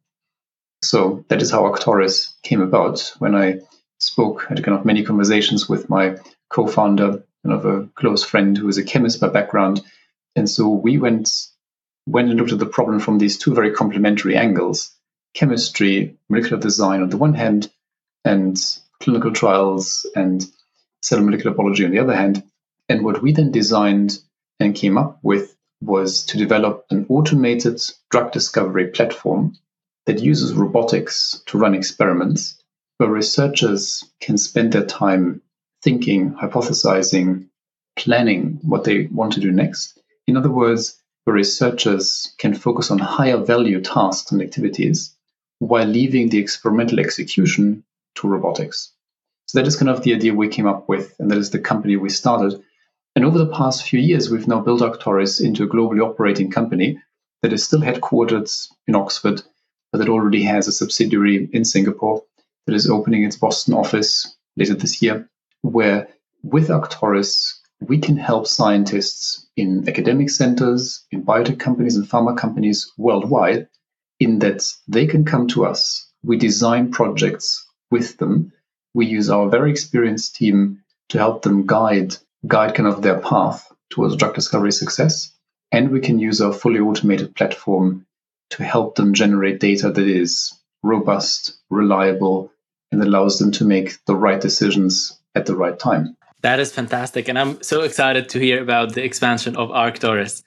So 0.84 1.26
that 1.30 1.42
is 1.42 1.52
how 1.52 1.64
Arctoris 1.64 2.34
came 2.44 2.62
about. 2.62 3.14
When 3.20 3.36
I 3.36 3.62
spoke, 4.00 4.46
I 4.46 4.50
had 4.50 4.64
kind 4.64 4.78
of 4.78 4.86
many 4.86 5.04
conversations 5.04 5.68
with 5.68 5.90
my 5.90 6.18
co-founder, 6.50 7.24
kind 7.44 7.54
of 7.54 7.66
a 7.66 7.88
close 7.96 8.24
friend 8.24 8.58
who 8.58 8.68
is 8.68 8.78
a 8.78 8.84
chemist 8.84 9.20
by 9.20 9.30
background, 9.30 9.82
and 10.36 10.50
so 10.50 10.70
we 10.70 10.98
went 10.98 11.30
went 12.06 12.30
and 12.30 12.40
looked 12.40 12.54
at 12.54 12.60
the 12.60 12.66
problem 12.66 13.00
from 13.00 13.18
these 13.18 13.38
two 13.38 13.54
very 13.54 13.72
complementary 13.72 14.38
angles: 14.38 14.96
chemistry, 15.38 16.18
molecular 16.30 16.60
design 16.60 17.04
on 17.04 17.10
the 17.10 17.18
one 17.18 17.36
hand, 17.36 17.70
and 18.26 18.58
clinical 19.00 19.32
trials 19.32 20.04
and 20.16 20.44
cell 21.04 21.22
molecular 21.22 21.56
biology 21.56 21.86
on 21.86 21.92
the 21.92 22.00
other 22.00 22.16
hand. 22.16 22.44
And 22.90 23.06
what 23.06 23.22
we 23.22 23.34
then 23.34 23.52
designed 23.52 24.18
and 24.60 24.74
came 24.74 24.98
up 24.98 25.20
with 25.22 25.56
was 25.80 26.26
to 26.26 26.40
develop 26.40 26.88
an 26.90 27.06
automated 27.08 27.80
drug 28.10 28.32
discovery 28.32 28.88
platform 28.88 29.56
that 30.08 30.24
uses 30.24 30.56
robotics 30.56 31.44
to 31.46 31.60
run 31.60 31.76
experiments 31.76 32.60
where 32.98 33.12
researchers 33.12 34.04
can 34.20 34.40
spend 34.40 34.74
their 34.74 34.86
time 34.86 35.44
thinking, 35.84 36.32
hypothesizing, 36.32 37.48
planning 37.96 38.58
what 38.64 38.86
they 38.86 39.06
want 39.12 39.34
to 39.34 39.40
do 39.40 39.52
next. 39.52 40.00
In 40.26 40.36
other 40.36 40.50
words, 40.50 41.00
where 41.26 41.36
researchers 41.36 42.34
can 42.40 42.56
focus 42.56 42.90
on 42.90 42.98
higher 42.98 43.38
value 43.38 43.82
tasks 43.82 44.32
and 44.32 44.42
activities 44.42 45.14
while 45.60 45.88
leaving 45.88 46.30
the 46.30 46.38
experimental 46.38 47.00
execution 47.00 47.84
to 48.16 48.28
robotics. 48.28 48.94
So 49.46 49.60
that 49.60 49.68
is 49.68 49.76
kind 49.76 49.90
of 49.90 50.04
the 50.04 50.14
idea 50.14 50.34
we 50.34 50.50
came 50.50 50.68
up 50.68 50.90
with, 50.90 51.16
and 51.20 51.32
that 51.32 51.38
is 51.38 51.52
the 51.52 51.60
company 51.60 51.96
we 51.96 52.10
started. 52.10 52.62
And 53.16 53.26
over 53.26 53.38
the 53.38 53.54
past 53.54 53.88
few 53.88 54.00
years, 54.00 54.30
we've 54.30 54.48
now 54.48 54.60
built 54.60 54.82
Arctoris 54.82 55.44
into 55.44 55.64
a 55.64 55.68
globally 55.68 56.04
operating 56.04 56.52
company 56.52 57.02
that 57.42 57.54
is 57.54 57.64
still 57.64 57.80
headquartered 57.80 58.50
in 58.88 58.96
Oxford, 58.96 59.42
but 59.92 60.00
that 60.00 60.10
already 60.10 60.44
has 60.44 60.68
a 60.68 60.72
subsidiary 60.72 61.50
in 61.54 61.66
Singapore 61.66 62.24
that 62.66 62.76
is 62.76 62.90
opening 62.90 63.24
its 63.24 63.38
Boston 63.38 63.74
office 63.74 64.36
later 64.58 64.74
this 64.74 65.02
year, 65.02 65.30
where 65.62 66.10
with 66.44 66.68
Arctoris, 66.68 67.54
we 67.80 68.00
can 68.00 68.18
help 68.18 68.48
scientists 68.48 69.48
in 69.56 69.88
academic 69.88 70.30
centers, 70.30 71.06
in 71.12 71.24
biotech 71.24 71.60
companies, 71.60 71.96
and 71.96 72.08
pharma 72.08 72.38
companies 72.38 72.92
worldwide, 72.98 73.68
in 74.20 74.40
that 74.40 74.64
they 74.88 75.06
can 75.06 75.26
come 75.26 75.48
to 75.50 75.66
us. 75.66 76.12
We 76.24 76.38
design 76.38 76.92
projects 76.92 77.66
with 77.92 78.18
them. 78.18 78.54
We 78.94 79.06
use 79.06 79.30
our 79.30 79.50
very 79.50 79.72
experienced 79.72 80.36
team 80.36 80.84
to 81.10 81.18
help 81.18 81.42
them 81.42 81.66
guide 81.66 82.16
guide 82.46 82.76
kind 82.76 82.88
of 82.88 83.02
their 83.02 83.20
path 83.20 83.72
towards 83.90 84.16
drug 84.16 84.36
discovery 84.36 84.72
success. 84.72 85.32
And 85.72 85.92
we 85.92 86.00
can 86.00 86.20
use 86.20 86.42
our 86.42 86.54
fully 86.54 86.80
automated 86.80 87.36
platform 87.36 88.06
to 88.52 88.64
help 88.64 88.96
them 88.96 89.14
generate 89.14 89.60
data 89.60 89.92
that 89.92 90.08
is 90.08 90.54
robust, 90.84 91.58
reliable, 91.70 92.52
and 92.92 93.02
allows 93.02 93.40
them 93.40 93.52
to 93.52 93.66
make 93.66 94.04
the 94.06 94.16
right 94.16 94.40
decisions 94.40 95.20
at 95.36 95.46
the 95.46 95.56
right 95.56 95.78
time. 95.78 96.16
That 96.42 96.60
is 96.60 96.72
fantastic. 96.72 97.28
And 97.28 97.38
I'm 97.38 97.62
so 97.62 97.82
excited 97.82 98.30
to 98.30 98.40
hear 98.40 98.62
about 98.62 98.94
the 98.94 99.04
expansion 99.04 99.56
of 99.58 99.70
Arctoris. 99.70 100.44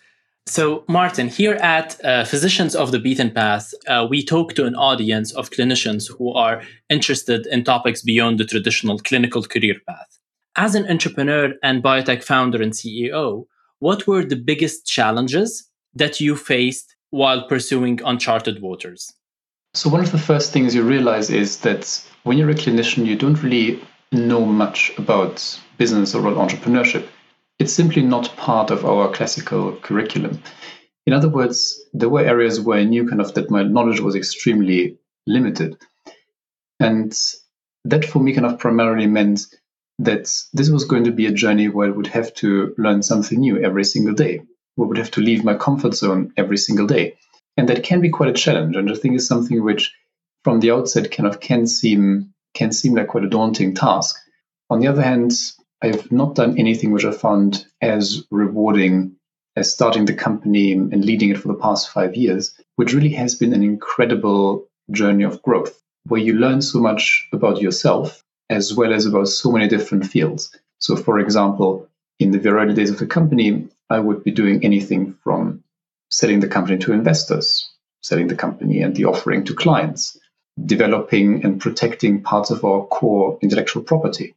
So, 0.50 0.82
Martin, 0.88 1.28
here 1.28 1.54
at 1.62 2.04
uh, 2.04 2.24
Physicians 2.24 2.74
of 2.74 2.90
the 2.90 2.98
Beaten 2.98 3.30
Path, 3.30 3.72
uh, 3.86 4.04
we 4.10 4.24
talk 4.24 4.54
to 4.54 4.66
an 4.66 4.74
audience 4.74 5.30
of 5.34 5.50
clinicians 5.50 6.10
who 6.10 6.32
are 6.32 6.60
interested 6.88 7.46
in 7.46 7.62
topics 7.62 8.02
beyond 8.02 8.40
the 8.40 8.44
traditional 8.44 8.98
clinical 8.98 9.44
career 9.44 9.76
path. 9.86 10.18
As 10.56 10.74
an 10.74 10.90
entrepreneur 10.90 11.52
and 11.62 11.84
biotech 11.84 12.24
founder 12.24 12.60
and 12.60 12.72
CEO, 12.72 13.44
what 13.78 14.08
were 14.08 14.24
the 14.24 14.34
biggest 14.34 14.86
challenges 14.86 15.70
that 15.94 16.20
you 16.20 16.34
faced 16.34 16.96
while 17.10 17.46
pursuing 17.46 18.00
uncharted 18.04 18.60
waters? 18.60 19.12
So, 19.74 19.88
one 19.88 20.00
of 20.00 20.10
the 20.10 20.18
first 20.18 20.52
things 20.52 20.74
you 20.74 20.82
realize 20.82 21.30
is 21.30 21.58
that 21.58 22.04
when 22.24 22.38
you're 22.38 22.50
a 22.50 22.54
clinician, 22.54 23.06
you 23.06 23.14
don't 23.14 23.40
really 23.40 23.80
know 24.10 24.44
much 24.44 24.90
about 24.98 25.60
business 25.78 26.12
or 26.12 26.22
entrepreneurship. 26.22 27.06
It's 27.60 27.74
simply 27.74 28.00
not 28.00 28.34
part 28.36 28.70
of 28.70 28.86
our 28.86 29.12
classical 29.12 29.76
curriculum. 29.76 30.42
In 31.06 31.12
other 31.12 31.28
words, 31.28 31.78
there 31.92 32.08
were 32.08 32.24
areas 32.24 32.58
where 32.58 32.78
I 32.78 32.84
knew 32.84 33.06
kind 33.06 33.20
of 33.20 33.34
that 33.34 33.50
my 33.50 33.62
knowledge 33.62 34.00
was 34.00 34.16
extremely 34.16 34.96
limited. 35.26 35.76
And 36.80 37.12
that 37.84 38.06
for 38.06 38.18
me 38.18 38.32
kind 38.32 38.46
of 38.46 38.58
primarily 38.58 39.06
meant 39.06 39.42
that 39.98 40.32
this 40.54 40.70
was 40.70 40.84
going 40.86 41.04
to 41.04 41.12
be 41.12 41.26
a 41.26 41.32
journey 41.32 41.68
where 41.68 41.88
I 41.88 41.90
would 41.90 42.06
have 42.06 42.32
to 42.36 42.74
learn 42.78 43.02
something 43.02 43.38
new 43.38 43.62
every 43.62 43.84
single 43.84 44.14
day. 44.14 44.40
We 44.78 44.86
would 44.86 44.96
have 44.96 45.10
to 45.12 45.20
leave 45.20 45.44
my 45.44 45.54
comfort 45.54 45.94
zone 45.94 46.32
every 46.38 46.56
single 46.56 46.86
day. 46.86 47.18
And 47.58 47.68
that 47.68 47.84
can 47.84 48.00
be 48.00 48.08
quite 48.08 48.30
a 48.30 48.40
challenge. 48.42 48.74
And 48.74 48.90
I 48.90 48.94
think 48.94 49.16
it's 49.16 49.26
something 49.26 49.62
which 49.62 49.94
from 50.44 50.60
the 50.60 50.70
outset 50.70 51.10
kind 51.10 51.26
of 51.26 51.40
can 51.40 51.66
seem 51.66 52.32
can 52.54 52.72
seem 52.72 52.94
like 52.94 53.08
quite 53.08 53.24
a 53.24 53.28
daunting 53.28 53.74
task. 53.74 54.16
On 54.70 54.80
the 54.80 54.86
other 54.86 55.02
hand, 55.02 55.32
I've 55.82 56.12
not 56.12 56.34
done 56.34 56.58
anything 56.58 56.92
which 56.92 57.06
I 57.06 57.12
found 57.12 57.64
as 57.80 58.26
rewarding 58.30 59.16
as 59.56 59.72
starting 59.72 60.04
the 60.04 60.14
company 60.14 60.72
and 60.72 61.04
leading 61.04 61.30
it 61.30 61.38
for 61.38 61.48
the 61.48 61.54
past 61.54 61.90
five 61.90 62.14
years, 62.16 62.54
which 62.76 62.92
really 62.92 63.10
has 63.10 63.34
been 63.34 63.54
an 63.54 63.62
incredible 63.62 64.68
journey 64.90 65.24
of 65.24 65.42
growth 65.42 65.80
where 66.06 66.20
you 66.20 66.34
learn 66.34 66.62
so 66.62 66.80
much 66.80 67.28
about 67.32 67.60
yourself 67.60 68.22
as 68.48 68.74
well 68.74 68.92
as 68.92 69.06
about 69.06 69.28
so 69.28 69.50
many 69.52 69.68
different 69.68 70.06
fields. 70.06 70.54
So, 70.78 70.96
for 70.96 71.18
example, 71.18 71.88
in 72.18 72.30
the 72.30 72.38
very 72.38 72.60
early 72.60 72.74
days 72.74 72.90
of 72.90 72.98
the 72.98 73.06
company, 73.06 73.68
I 73.88 74.00
would 74.00 74.24
be 74.24 74.32
doing 74.32 74.64
anything 74.64 75.14
from 75.22 75.62
selling 76.10 76.40
the 76.40 76.48
company 76.48 76.78
to 76.78 76.92
investors, 76.92 77.70
selling 78.02 78.28
the 78.28 78.34
company 78.34 78.82
and 78.82 78.94
the 78.94 79.04
offering 79.04 79.44
to 79.44 79.54
clients, 79.54 80.18
developing 80.62 81.44
and 81.44 81.60
protecting 81.60 82.22
parts 82.22 82.50
of 82.50 82.64
our 82.64 82.86
core 82.86 83.38
intellectual 83.40 83.82
property, 83.82 84.34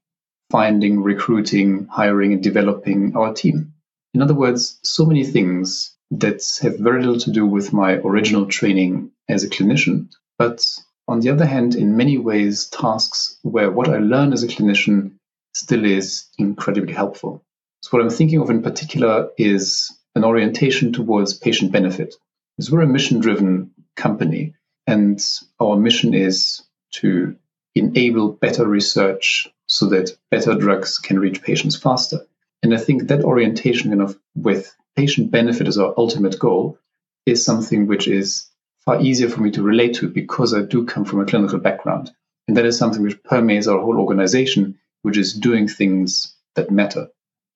finding, 0.53 1.01
recruiting, 1.01 1.88
hiring, 1.88 2.31
and 2.31 2.43
developing 2.43 3.17
our 3.17 3.33
team. 3.33 3.74
In 4.13 4.22
other 4.22 4.36
words, 4.36 4.79
so 4.83 5.03
many 5.03 5.24
things 5.24 5.95
that 6.12 6.43
have 6.62 6.77
very 6.77 7.00
little 7.01 7.19
to 7.22 7.31
do 7.31 7.43
with 7.43 7.74
my 7.74 7.93
original 7.93 8.45
training 8.45 9.10
as 9.27 9.43
a 9.43 9.50
clinician, 9.50 10.10
but 10.38 10.63
on 11.07 11.22
the 11.22 11.29
other 11.29 11.48
hand, 11.48 11.74
in 11.74 11.98
many 11.98 12.19
ways, 12.19 12.67
tasks 12.67 13.39
where 13.41 13.72
what 13.72 13.89
I 13.89 13.98
learn 13.98 14.31
as 14.31 14.43
a 14.43 14.48
clinician 14.48 15.13
still 15.55 15.86
is 15.86 16.25
incredibly 16.38 16.93
helpful. 16.93 17.43
So, 17.81 17.89
what 17.89 18.03
I'm 18.03 18.12
thinking 18.12 18.39
of 18.39 18.51
in 18.51 18.62
particular 18.62 19.31
is 19.39 19.91
an 20.13 20.24
orientation 20.24 20.93
towards 20.93 21.33
patient 21.33 21.72
benefit. 21.72 22.13
Because 22.55 22.69
we're 22.69 22.81
a 22.81 22.88
mission 22.88 23.22
driven 23.22 23.72
company, 23.95 24.53
and 24.86 25.19
our 25.60 25.77
mission 25.77 26.13
is 26.13 26.62
to 27.01 27.38
enable 27.74 28.33
better 28.33 28.67
research 28.67 29.50
so 29.74 29.88
that 29.88 30.15
better 30.30 30.53
drugs 30.53 31.00
can 31.00 31.20
reach 31.20 31.42
patients 31.42 31.75
faster. 31.75 32.20
And 32.62 32.75
I 32.75 32.77
think 32.77 33.08
that 33.08 33.24
orientation 33.24 33.89
kind 33.89 34.03
of 34.03 34.18
with 34.36 34.72
patient 34.96 35.32
benefit 35.32 35.68
as 35.68 35.80
our 35.80 35.96
ultimate 35.98 36.38
goal 36.38 36.77
is 37.25 37.44
something 37.44 37.88
which 37.88 38.08
is 38.08 38.46
far 38.86 39.01
easier 39.01 39.30
for 39.30 39.42
me 39.42 39.50
to 39.51 39.63
relate 39.63 39.96
to 39.96 40.08
because 40.08 40.53
I 40.53 40.62
do 40.62 40.86
come 40.86 41.06
from 41.06 41.22
a 41.22 41.25
clinical 41.25 41.58
background. 41.58 42.12
And 42.48 42.56
that 42.56 42.65
is 42.65 42.77
something 42.77 43.01
which 43.01 43.24
permeates 43.24 43.68
our 43.68 43.80
whole 43.80 44.00
organization, 44.00 44.77
which 45.01 45.18
is 45.18 45.34
doing 45.34 45.68
things 45.68 46.36
that 46.56 46.70
matter. 46.70 47.08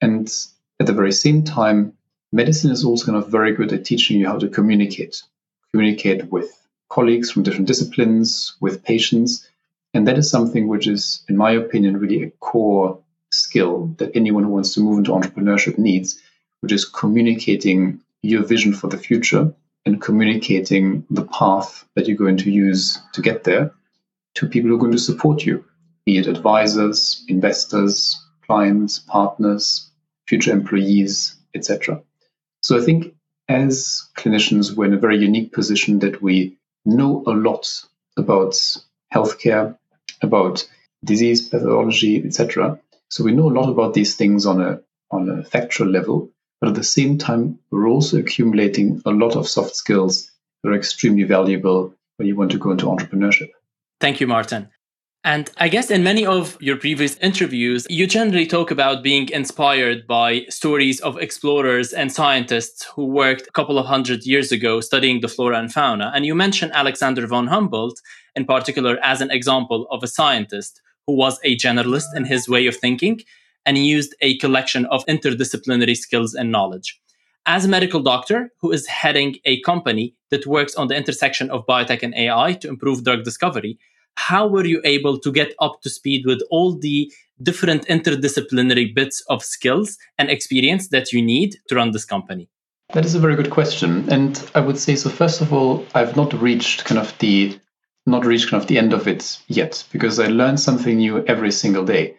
And 0.01 0.27
at 0.79 0.87
the 0.87 0.93
very 0.93 1.11
same 1.11 1.43
time, 1.43 1.93
medicine 2.31 2.71
is 2.71 2.83
also 2.83 3.05
kind 3.05 3.17
of 3.17 3.29
very 3.29 3.53
good 3.53 3.71
at 3.73 3.85
teaching 3.85 4.19
you 4.19 4.25
how 4.25 4.39
to 4.39 4.49
communicate, 4.49 5.21
communicate 5.71 6.31
with 6.31 6.49
colleagues 6.89 7.29
from 7.29 7.43
different 7.43 7.67
disciplines, 7.67 8.55
with 8.59 8.83
patients. 8.83 9.46
And 9.97 10.07
that 10.07 10.19
is 10.19 10.29
something 10.29 10.67
which 10.67 10.85
is, 10.85 11.23
in 11.27 11.35
my 11.35 11.49
opinion, 11.49 11.97
really 11.97 12.21
a 12.21 12.29
core 12.29 13.01
skill 13.31 13.95
that 13.97 14.15
anyone 14.15 14.43
who 14.43 14.51
wants 14.51 14.75
to 14.75 14.79
move 14.79 14.99
into 14.99 15.09
entrepreneurship 15.09 15.79
needs, 15.79 16.21
which 16.61 16.71
is 16.71 16.85
communicating 16.85 18.01
your 18.21 18.45
vision 18.45 18.73
for 18.73 18.89
the 18.89 18.99
future 18.99 19.51
and 19.87 19.99
communicating 19.99 21.03
the 21.09 21.25
path 21.25 21.83
that 21.95 22.07
you're 22.07 22.15
going 22.15 22.37
to 22.37 22.51
use 22.51 22.99
to 23.13 23.23
get 23.23 23.43
there 23.43 23.73
to 24.35 24.45
people 24.47 24.69
who 24.69 24.75
are 24.75 24.79
going 24.79 24.91
to 24.91 24.99
support 24.99 25.43
you, 25.43 25.65
be 26.05 26.19
it 26.19 26.27
advisors, 26.27 27.25
investors, 27.27 28.23
clients, 28.45 28.99
partners, 28.99 29.89
future 30.27 30.51
employees, 30.51 31.37
etc. 31.55 32.03
So 32.61 32.79
I 32.79 32.85
think 32.85 33.15
as 33.49 34.07
clinicians, 34.15 34.75
we're 34.75 34.85
in 34.85 34.93
a 34.93 34.99
very 34.99 35.17
unique 35.17 35.53
position 35.53 35.97
that 35.99 36.21
we 36.21 36.59
know 36.85 37.23
a 37.25 37.31
lot 37.31 37.67
about 38.15 38.53
healthcare, 39.11 39.75
about 40.21 40.67
disease 41.03 41.47
pathology, 41.47 42.23
etc. 42.25 42.79
So 43.09 43.23
we 43.23 43.31
know 43.31 43.49
a 43.49 43.57
lot 43.59 43.69
about 43.69 43.93
these 43.93 44.15
things 44.15 44.45
on 44.45 44.61
a 44.61 44.81
on 45.09 45.29
a 45.29 45.43
factual 45.43 45.87
level, 45.87 46.31
but 46.59 46.69
at 46.69 46.75
the 46.75 46.83
same 46.83 47.17
time, 47.17 47.59
we're 47.71 47.87
also 47.87 48.19
accumulating 48.19 49.01
a 49.05 49.11
lot 49.11 49.35
of 49.35 49.47
soft 49.47 49.75
skills 49.75 50.31
that 50.63 50.69
are 50.69 50.75
extremely 50.75 51.23
valuable 51.23 51.93
when 52.17 52.27
you 52.27 52.35
want 52.35 52.51
to 52.51 52.57
go 52.57 52.71
into 52.71 52.85
entrepreneurship. 52.85 53.49
Thank 53.99 54.19
you, 54.19 54.27
Martin. 54.27 54.69
And 55.27 55.51
I 55.57 55.67
guess 55.67 55.91
in 55.91 56.03
many 56.03 56.25
of 56.25 56.55
your 56.61 56.77
previous 56.77 57.17
interviews, 57.17 57.85
you 57.89 58.07
generally 58.07 58.47
talk 58.47 58.71
about 58.71 59.03
being 59.03 59.27
inspired 59.27 60.07
by 60.07 60.45
stories 60.47 61.01
of 61.01 61.17
explorers 61.17 61.91
and 61.91 62.09
scientists 62.09 62.85
who 62.95 63.07
worked 63.07 63.45
a 63.45 63.51
couple 63.51 63.77
of 63.77 63.87
hundred 63.87 64.25
years 64.25 64.53
ago 64.53 64.79
studying 64.79 65.19
the 65.19 65.27
flora 65.27 65.59
and 65.59 65.73
fauna. 65.73 66.13
And 66.15 66.25
you 66.25 66.33
mentioned 66.33 66.71
Alexander 66.73 67.27
von 67.27 67.47
Humboldt 67.47 67.99
in 68.37 68.45
particular 68.45 68.99
as 69.03 69.19
an 69.19 69.29
example 69.29 69.85
of 69.91 70.01
a 70.01 70.07
scientist 70.07 70.81
who 71.05 71.17
was 71.17 71.41
a 71.43 71.57
generalist 71.57 72.15
in 72.15 72.23
his 72.23 72.47
way 72.47 72.65
of 72.65 72.77
thinking 72.77 73.19
and 73.65 73.77
used 73.77 74.15
a 74.21 74.37
collection 74.37 74.85
of 74.85 75.05
interdisciplinary 75.07 75.97
skills 75.97 76.35
and 76.35 76.53
knowledge. 76.53 77.01
As 77.45 77.65
a 77.65 77.67
medical 77.67 77.99
doctor 77.99 78.53
who 78.61 78.71
is 78.71 78.87
heading 78.87 79.35
a 79.43 79.59
company 79.59 80.15
that 80.29 80.47
works 80.47 80.73
on 80.75 80.87
the 80.87 80.95
intersection 80.95 81.49
of 81.49 81.65
biotech 81.65 82.01
and 82.01 82.15
AI 82.15 82.53
to 82.61 82.69
improve 82.69 83.03
drug 83.03 83.25
discovery, 83.25 83.77
how 84.17 84.47
were 84.47 84.65
you 84.65 84.81
able 84.83 85.19
to 85.19 85.31
get 85.31 85.53
up 85.61 85.79
to 85.83 85.89
speed 85.89 86.25
with 86.25 86.41
all 86.49 86.75
the 86.75 87.11
different 87.43 87.85
interdisciplinary 87.85 88.93
bits 88.93 89.21
of 89.29 89.43
skills 89.43 89.97
and 90.17 90.29
experience 90.29 90.87
that 90.89 91.13
you 91.13 91.21
need 91.21 91.55
to 91.69 91.75
run 91.75 91.91
this 91.91 92.03
company? 92.03 92.49
That 92.93 93.05
is 93.05 93.13
a 93.13 93.19
very 93.19 93.35
good 93.35 93.51
question. 93.51 94.09
And 94.11 94.43
I 94.55 94.61
would 94.61 94.79
say 94.79 94.95
so 94.95 95.09
first 95.09 95.41
of 95.41 95.53
all, 95.53 95.85
I've 95.93 96.15
not 96.15 96.33
reached 96.33 96.85
kind 96.85 96.99
of 96.99 97.17
the 97.19 97.59
not 98.07 98.25
reached 98.25 98.49
kind 98.49 98.61
of 98.61 98.67
the 98.67 98.79
end 98.79 98.93
of 98.93 99.07
it 99.07 99.39
yet 99.47 99.85
because 99.91 100.19
I 100.19 100.27
learn 100.27 100.57
something 100.57 100.97
new 100.97 101.23
every 101.25 101.51
single 101.51 101.85
day. 101.85 102.15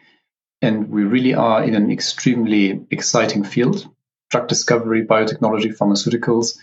And 0.63 0.91
we 0.91 1.03
really 1.03 1.35
are 1.35 1.65
in 1.65 1.75
an 1.75 1.91
extremely 1.91 2.87
exciting 2.91 3.43
field. 3.43 3.89
Drug 4.31 4.47
discovery, 4.47 5.05
biotechnology, 5.05 5.77
pharmaceuticals 5.77 6.59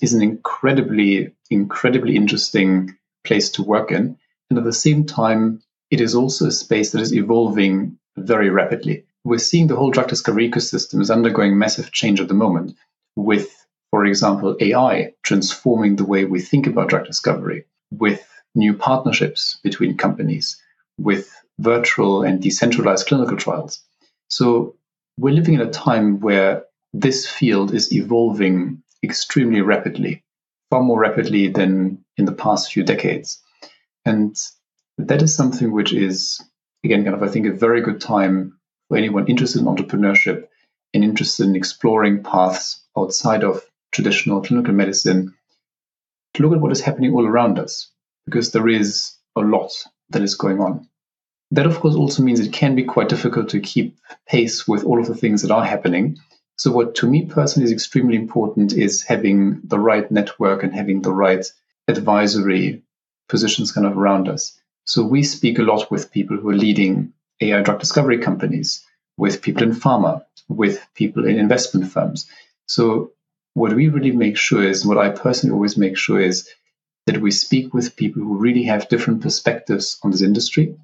is 0.00 0.12
an 0.12 0.22
incredibly, 0.22 1.34
incredibly 1.50 2.14
interesting 2.14 2.96
place 3.24 3.50
to 3.52 3.62
work 3.64 3.90
in. 3.90 4.18
And 4.50 4.58
at 4.58 4.64
the 4.64 4.72
same 4.72 5.04
time, 5.04 5.62
it 5.90 6.00
is 6.00 6.14
also 6.14 6.46
a 6.46 6.52
space 6.52 6.92
that 6.92 7.00
is 7.00 7.14
evolving 7.14 7.98
very 8.16 8.50
rapidly. 8.50 9.04
We're 9.24 9.38
seeing 9.38 9.66
the 9.66 9.76
whole 9.76 9.90
drug 9.90 10.08
discovery 10.08 10.50
ecosystem 10.50 11.00
is 11.00 11.10
undergoing 11.10 11.58
massive 11.58 11.92
change 11.92 12.20
at 12.20 12.28
the 12.28 12.34
moment 12.34 12.76
with, 13.16 13.66
for 13.90 14.06
example, 14.06 14.56
AI 14.60 15.12
transforming 15.22 15.96
the 15.96 16.04
way 16.04 16.24
we 16.24 16.40
think 16.40 16.66
about 16.66 16.88
drug 16.88 17.04
discovery, 17.06 17.64
with 17.90 18.26
new 18.54 18.74
partnerships 18.74 19.58
between 19.62 19.96
companies, 19.96 20.60
with 20.98 21.34
virtual 21.58 22.22
and 22.22 22.40
decentralized 22.40 23.06
clinical 23.06 23.36
trials. 23.36 23.82
So 24.30 24.76
we're 25.18 25.34
living 25.34 25.54
in 25.54 25.60
a 25.60 25.70
time 25.70 26.20
where 26.20 26.64
this 26.92 27.28
field 27.28 27.74
is 27.74 27.92
evolving 27.92 28.82
extremely 29.02 29.60
rapidly, 29.60 30.22
far 30.70 30.82
more 30.82 31.00
rapidly 31.00 31.48
than 31.48 32.04
in 32.16 32.24
the 32.24 32.32
past 32.32 32.72
few 32.72 32.84
decades. 32.84 33.42
And 34.08 34.34
that 34.96 35.20
is 35.20 35.34
something 35.34 35.70
which 35.70 35.92
is, 35.92 36.40
again, 36.82 37.04
kind 37.04 37.14
of, 37.14 37.22
I 37.22 37.28
think, 37.28 37.44
a 37.44 37.52
very 37.52 37.82
good 37.82 38.00
time 38.00 38.58
for 38.88 38.96
anyone 38.96 39.26
interested 39.26 39.60
in 39.60 39.66
entrepreneurship 39.66 40.48
and 40.94 41.04
interested 41.04 41.46
in 41.46 41.54
exploring 41.54 42.22
paths 42.22 42.82
outside 42.96 43.44
of 43.44 43.62
traditional 43.92 44.40
clinical 44.40 44.72
medicine 44.72 45.34
to 46.32 46.42
look 46.42 46.54
at 46.54 46.60
what 46.62 46.72
is 46.72 46.80
happening 46.80 47.12
all 47.12 47.26
around 47.26 47.58
us, 47.58 47.90
because 48.24 48.50
there 48.50 48.66
is 48.66 49.12
a 49.36 49.40
lot 49.40 49.72
that 50.08 50.22
is 50.22 50.36
going 50.36 50.62
on. 50.62 50.88
That, 51.50 51.66
of 51.66 51.78
course, 51.78 51.94
also 51.94 52.22
means 52.22 52.40
it 52.40 52.54
can 52.54 52.74
be 52.74 52.84
quite 52.84 53.10
difficult 53.10 53.50
to 53.50 53.60
keep 53.60 53.98
pace 54.26 54.66
with 54.66 54.84
all 54.84 54.98
of 54.98 55.06
the 55.06 55.16
things 55.16 55.42
that 55.42 55.50
are 55.50 55.66
happening. 55.66 56.16
So, 56.56 56.72
what 56.72 56.94
to 56.96 57.06
me 57.06 57.26
personally 57.26 57.66
is 57.66 57.72
extremely 57.72 58.16
important 58.16 58.72
is 58.72 59.02
having 59.02 59.60
the 59.64 59.78
right 59.78 60.10
network 60.10 60.62
and 60.62 60.74
having 60.74 61.02
the 61.02 61.12
right 61.12 61.44
advisory 61.88 62.84
positions 63.28 63.72
kind 63.72 63.86
of 63.86 63.96
around 63.96 64.28
us. 64.28 64.58
So 64.84 65.02
we 65.04 65.22
speak 65.22 65.58
a 65.58 65.62
lot 65.62 65.90
with 65.90 66.10
people 66.10 66.36
who 66.36 66.50
are 66.50 66.56
leading 66.56 67.12
AI 67.40 67.62
drug 67.62 67.78
discovery 67.78 68.18
companies, 68.18 68.84
with 69.16 69.42
people 69.42 69.62
in 69.62 69.72
pharma, 69.72 70.24
with 70.48 70.84
people 70.94 71.26
in 71.26 71.38
investment 71.38 71.90
firms. 71.90 72.26
So 72.66 73.12
what 73.54 73.74
we 73.74 73.88
really 73.88 74.12
make 74.12 74.36
sure 74.36 74.62
is, 74.62 74.86
what 74.86 74.98
I 74.98 75.10
personally 75.10 75.54
always 75.54 75.76
make 75.76 75.96
sure 75.96 76.20
is 76.20 76.48
that 77.06 77.20
we 77.20 77.30
speak 77.30 77.74
with 77.74 77.96
people 77.96 78.22
who 78.22 78.36
really 78.36 78.62
have 78.64 78.88
different 78.88 79.22
perspectives 79.22 79.98
on 80.02 80.10
this 80.10 80.22
industry 80.22 80.76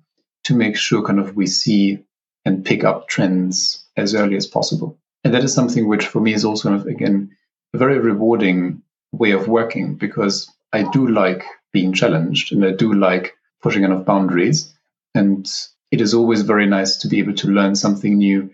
to 0.44 0.54
make 0.54 0.76
sure 0.76 1.04
kind 1.04 1.18
of 1.18 1.36
we 1.36 1.46
see 1.46 1.98
and 2.44 2.64
pick 2.64 2.84
up 2.84 3.08
trends 3.08 3.84
as 3.96 4.14
early 4.14 4.36
as 4.36 4.46
possible. 4.46 4.98
And 5.22 5.32
that 5.32 5.44
is 5.44 5.54
something 5.54 5.88
which 5.88 6.06
for 6.06 6.20
me 6.20 6.34
is 6.34 6.44
also 6.44 6.68
kind 6.68 6.80
of, 6.80 6.86
again, 6.86 7.30
a 7.72 7.78
very 7.78 7.98
rewarding 7.98 8.82
way 9.12 9.30
of 9.30 9.48
working 9.48 9.94
because 9.94 10.50
I 10.74 10.82
do 10.90 11.06
like 11.06 11.44
being 11.72 11.92
challenged 11.92 12.52
and 12.52 12.64
I 12.64 12.72
do 12.72 12.92
like 12.92 13.36
pushing 13.62 13.84
enough 13.84 14.04
boundaries. 14.04 14.74
And 15.14 15.48
it 15.92 16.00
is 16.00 16.12
always 16.12 16.42
very 16.42 16.66
nice 16.66 16.96
to 16.96 17.08
be 17.08 17.20
able 17.20 17.34
to 17.34 17.48
learn 17.48 17.76
something 17.76 18.18
new, 18.18 18.50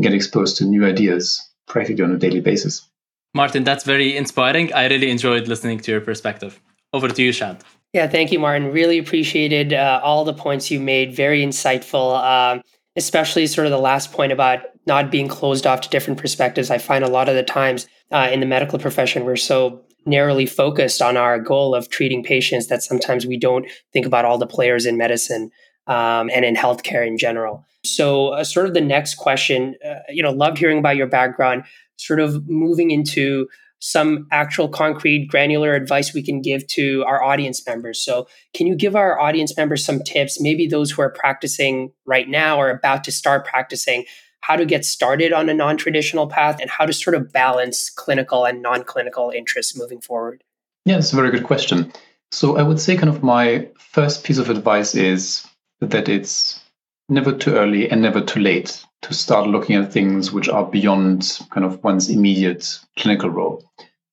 get 0.00 0.14
exposed 0.14 0.56
to 0.58 0.64
new 0.64 0.86
ideas 0.86 1.42
practically 1.66 2.04
on 2.04 2.12
a 2.12 2.16
daily 2.16 2.40
basis. 2.40 2.88
Martin, 3.34 3.64
that's 3.64 3.82
very 3.82 4.16
inspiring. 4.16 4.72
I 4.72 4.86
really 4.86 5.10
enjoyed 5.10 5.48
listening 5.48 5.80
to 5.80 5.90
your 5.90 6.00
perspective. 6.00 6.60
Over 6.92 7.08
to 7.08 7.22
you, 7.22 7.32
Shad. 7.32 7.64
Yeah, 7.92 8.06
thank 8.06 8.30
you, 8.30 8.38
Martin. 8.38 8.70
Really 8.70 8.98
appreciated 8.98 9.72
uh, 9.72 10.00
all 10.04 10.24
the 10.24 10.32
points 10.32 10.70
you 10.70 10.78
made. 10.78 11.16
Very 11.16 11.42
insightful, 11.44 12.22
uh, 12.22 12.62
especially 12.94 13.48
sort 13.48 13.66
of 13.66 13.72
the 13.72 13.78
last 13.78 14.12
point 14.12 14.30
about 14.30 14.60
not 14.86 15.10
being 15.10 15.26
closed 15.26 15.66
off 15.66 15.80
to 15.80 15.88
different 15.88 16.20
perspectives. 16.20 16.70
I 16.70 16.78
find 16.78 17.02
a 17.02 17.08
lot 17.08 17.28
of 17.28 17.34
the 17.34 17.42
times 17.42 17.88
uh, 18.12 18.28
in 18.32 18.38
the 18.38 18.46
medical 18.46 18.78
profession, 18.78 19.24
we're 19.24 19.34
so 19.34 19.84
narrowly 20.06 20.46
focused 20.46 21.00
on 21.00 21.16
our 21.16 21.38
goal 21.38 21.74
of 21.74 21.88
treating 21.88 22.22
patients 22.22 22.66
that 22.68 22.82
sometimes 22.82 23.26
we 23.26 23.38
don't 23.38 23.66
think 23.92 24.06
about 24.06 24.24
all 24.24 24.38
the 24.38 24.46
players 24.46 24.86
in 24.86 24.96
medicine 24.96 25.50
um, 25.86 26.30
and 26.32 26.44
in 26.44 26.54
healthcare 26.54 27.06
in 27.06 27.18
general. 27.18 27.64
So, 27.84 28.28
uh, 28.28 28.44
sort 28.44 28.66
of 28.66 28.74
the 28.74 28.80
next 28.80 29.16
question, 29.16 29.76
uh, 29.86 30.00
you 30.08 30.22
know, 30.22 30.30
loved 30.30 30.58
hearing 30.58 30.78
about 30.78 30.96
your 30.96 31.06
background, 31.06 31.64
sort 31.96 32.20
of 32.20 32.48
moving 32.48 32.90
into 32.90 33.48
some 33.80 34.26
actual 34.32 34.66
concrete 34.66 35.26
granular 35.26 35.74
advice 35.74 36.14
we 36.14 36.22
can 36.22 36.40
give 36.40 36.66
to 36.66 37.04
our 37.06 37.22
audience 37.22 37.66
members. 37.66 38.02
So, 38.02 38.26
can 38.54 38.66
you 38.66 38.74
give 38.74 38.96
our 38.96 39.20
audience 39.20 39.54
members 39.56 39.84
some 39.84 40.02
tips, 40.02 40.40
maybe 40.40 40.66
those 40.66 40.90
who 40.90 41.02
are 41.02 41.10
practicing 41.10 41.92
right 42.06 42.28
now 42.28 42.58
or 42.58 42.70
about 42.70 43.04
to 43.04 43.12
start 43.12 43.44
practicing, 43.46 44.06
how 44.46 44.56
to 44.56 44.66
get 44.66 44.84
started 44.84 45.32
on 45.32 45.48
a 45.48 45.54
non 45.54 45.78
traditional 45.78 46.26
path 46.26 46.60
and 46.60 46.68
how 46.68 46.84
to 46.84 46.92
sort 46.92 47.16
of 47.16 47.32
balance 47.32 47.88
clinical 47.88 48.44
and 48.44 48.60
non 48.60 48.84
clinical 48.84 49.30
interests 49.34 49.76
moving 49.76 50.02
forward? 50.02 50.44
Yeah, 50.84 50.98
it's 50.98 51.14
a 51.14 51.16
very 51.16 51.30
good 51.30 51.44
question. 51.44 51.90
So 52.30 52.58
I 52.58 52.62
would 52.62 52.78
say, 52.78 52.96
kind 52.96 53.08
of, 53.08 53.22
my 53.22 53.68
first 53.78 54.22
piece 54.22 54.36
of 54.36 54.50
advice 54.50 54.94
is 54.94 55.46
that 55.80 56.10
it's 56.10 56.60
never 57.08 57.32
too 57.32 57.54
early 57.54 57.90
and 57.90 58.02
never 58.02 58.20
too 58.20 58.40
late 58.40 58.84
to 59.02 59.14
start 59.14 59.48
looking 59.48 59.76
at 59.76 59.90
things 59.90 60.30
which 60.30 60.50
are 60.50 60.66
beyond 60.66 61.38
kind 61.50 61.64
of 61.64 61.82
one's 61.82 62.10
immediate 62.10 62.78
clinical 62.98 63.30
role. 63.30 63.64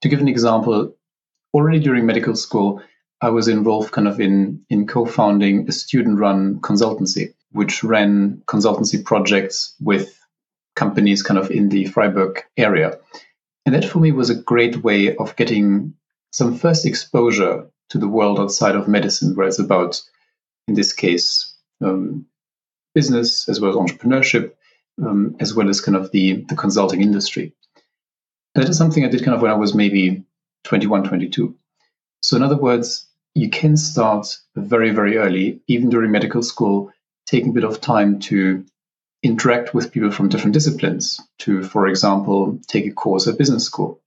To 0.01 0.07
give 0.07 0.21
an 0.21 0.29
example, 0.29 0.95
already 1.53 1.79
during 1.79 2.05
medical 2.05 2.37
school, 2.37 2.81
I 3.19 3.29
was 3.31 3.49
involved 3.49 3.91
kind 3.91 4.07
of 4.07 4.21
in, 4.21 4.61
in 4.69 4.87
co 4.87 5.05
founding 5.05 5.67
a 5.67 5.73
student 5.73 6.19
run 6.19 6.61
consultancy, 6.61 7.33
which 7.51 7.83
ran 7.83 8.41
consultancy 8.47 9.03
projects 9.03 9.75
with 9.81 10.20
companies 10.75 11.23
kind 11.23 11.37
of 11.37 11.51
in 11.51 11.69
the 11.69 11.85
Freiburg 11.85 12.43
area. 12.57 12.97
And 13.65 13.75
that 13.75 13.85
for 13.85 13.99
me 13.99 14.11
was 14.11 14.29
a 14.29 14.35
great 14.35 14.77
way 14.77 15.15
of 15.15 15.35
getting 15.35 15.93
some 16.31 16.57
first 16.57 16.85
exposure 16.85 17.69
to 17.89 17.97
the 17.97 18.07
world 18.07 18.39
outside 18.39 18.75
of 18.75 18.87
medicine, 18.87 19.35
where 19.35 19.47
it's 19.47 19.59
about, 19.59 20.01
in 20.67 20.75
this 20.75 20.93
case, 20.93 21.53
um, 21.83 22.25
business 22.95 23.47
as 23.49 23.59
well 23.59 23.71
as 23.71 23.77
entrepreneurship, 23.77 24.53
um, 25.05 25.35
as 25.39 25.53
well 25.53 25.69
as 25.69 25.81
kind 25.81 25.97
of 25.97 26.11
the, 26.11 26.45
the 26.47 26.55
consulting 26.55 27.01
industry. 27.01 27.53
That 28.55 28.69
is 28.69 28.77
something 28.77 29.05
I 29.05 29.09
did 29.09 29.23
kind 29.23 29.35
of 29.35 29.41
when 29.41 29.51
I 29.51 29.55
was 29.55 29.73
maybe 29.73 30.23
21, 30.63 31.03
22. 31.03 31.55
So, 32.21 32.35
in 32.35 32.43
other 32.43 32.57
words, 32.57 33.07
you 33.33 33.49
can 33.49 33.77
start 33.77 34.37
very, 34.55 34.91
very 34.91 35.17
early, 35.17 35.61
even 35.67 35.89
during 35.89 36.11
medical 36.11 36.43
school, 36.43 36.91
taking 37.25 37.49
a 37.49 37.53
bit 37.53 37.63
of 37.63 37.81
time 37.81 38.19
to 38.19 38.65
interact 39.23 39.73
with 39.73 39.91
people 39.91 40.11
from 40.11 40.29
different 40.29 40.53
disciplines 40.53 41.19
to, 41.39 41.63
for 41.63 41.87
example, 41.87 42.59
take 42.67 42.87
a 42.87 42.91
course 42.91 43.27
at 43.27 43.37
business 43.37 43.65
school, 43.65 43.99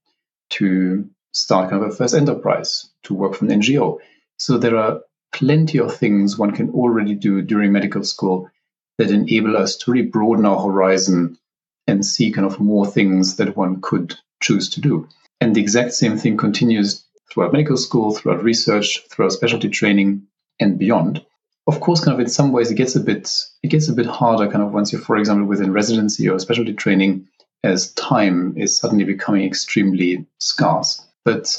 to 0.51 1.09
start 1.33 1.71
kind 1.71 1.85
of 1.85 1.91
a 1.91 1.95
first 1.95 2.15
enterprise, 2.15 2.91
to 3.05 3.15
work 3.15 3.35
for 3.35 3.45
an 3.45 3.61
NGO. 3.61 3.99
So 4.39 4.59
there 4.59 4.77
are 4.77 5.01
plenty 5.33 5.79
of 5.79 5.97
things 5.97 6.39
one 6.39 6.53
can 6.53 6.71
already 6.71 7.15
do 7.15 7.43
during 7.43 7.73
medical 7.73 8.05
school 8.05 8.51
that 8.99 9.11
enable 9.11 9.57
us 9.57 9.77
to 9.77 9.93
really 9.93 10.07
broaden 10.07 10.47
our 10.47 10.63
horizon 10.63 11.39
and 11.87 12.05
see 12.05 12.31
kind 12.31 12.47
of 12.47 12.61
more 12.61 12.87
things 12.87 13.37
that 13.37 13.57
one 13.57 13.81
could 13.81 14.15
choose 14.41 14.71
to 14.71 14.81
do. 14.81 15.09
And 15.41 15.55
the 15.55 15.61
exact 15.61 15.93
same 15.95 16.17
thing 16.17 16.37
continues 16.37 17.05
throughout 17.31 17.53
medical 17.53 17.77
school, 17.77 18.15
throughout 18.15 18.43
research, 18.43 19.05
throughout 19.11 19.33
specialty 19.33 19.69
training, 19.69 20.27
and 20.61 20.79
beyond. 20.79 21.25
Of 21.67 21.81
course, 21.81 22.05
kind 22.05 22.15
of 22.15 22.21
in 22.21 22.29
some 22.29 22.53
ways, 22.53 22.71
it 22.71 22.75
gets 22.75 22.95
a 22.95 23.01
bit 23.01 23.31
it 23.63 23.69
gets 23.69 23.89
a 23.89 23.95
bit 23.95 24.07
harder, 24.07 24.51
kind 24.51 24.63
of 24.63 24.73
once 24.73 24.93
you're, 24.93 25.01
for 25.01 25.17
example, 25.17 25.47
within 25.47 25.73
residency 25.73 26.29
or 26.29 26.39
specialty 26.39 26.75
training, 26.75 27.27
as 27.63 27.93
time 27.95 28.55
is 28.57 28.77
suddenly 28.77 29.05
becoming 29.05 29.45
extremely 29.47 30.27
scarce. 30.39 31.05
But 31.25 31.57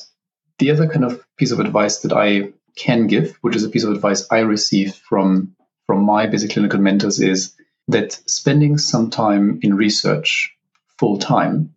the 0.59 0.71
other 0.71 0.87
kind 0.87 1.03
of 1.03 1.25
piece 1.37 1.51
of 1.51 1.59
advice 1.59 1.99
that 1.99 2.13
I 2.13 2.53
can 2.75 3.07
give, 3.07 3.37
which 3.41 3.55
is 3.55 3.63
a 3.63 3.69
piece 3.69 3.83
of 3.83 3.91
advice 3.91 4.27
I 4.31 4.39
received 4.39 4.95
from 4.95 5.55
from 5.87 6.03
my 6.03 6.27
basic 6.27 6.51
clinical 6.51 6.79
mentors, 6.79 7.19
is 7.19 7.55
that 7.87 8.19
spending 8.27 8.77
some 8.77 9.09
time 9.09 9.59
in 9.61 9.75
research 9.75 10.55
full 10.99 11.17
time 11.17 11.73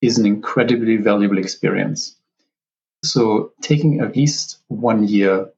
is 0.00 0.18
an 0.18 0.26
incredibly 0.26 0.96
valuable 0.96 1.38
experience. 1.38 2.16
So, 3.04 3.52
taking 3.60 4.00
at 4.00 4.16
least 4.16 4.58
one 4.68 5.06
year 5.06 5.50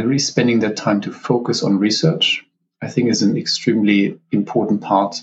really 0.00 0.18
spending 0.18 0.60
that 0.60 0.76
time 0.76 1.00
to 1.02 1.12
focus 1.12 1.62
on 1.62 1.78
research, 1.78 2.44
I 2.80 2.88
think, 2.88 3.10
is 3.10 3.22
an 3.22 3.36
extremely 3.36 4.18
important 4.30 4.80
part 4.80 5.20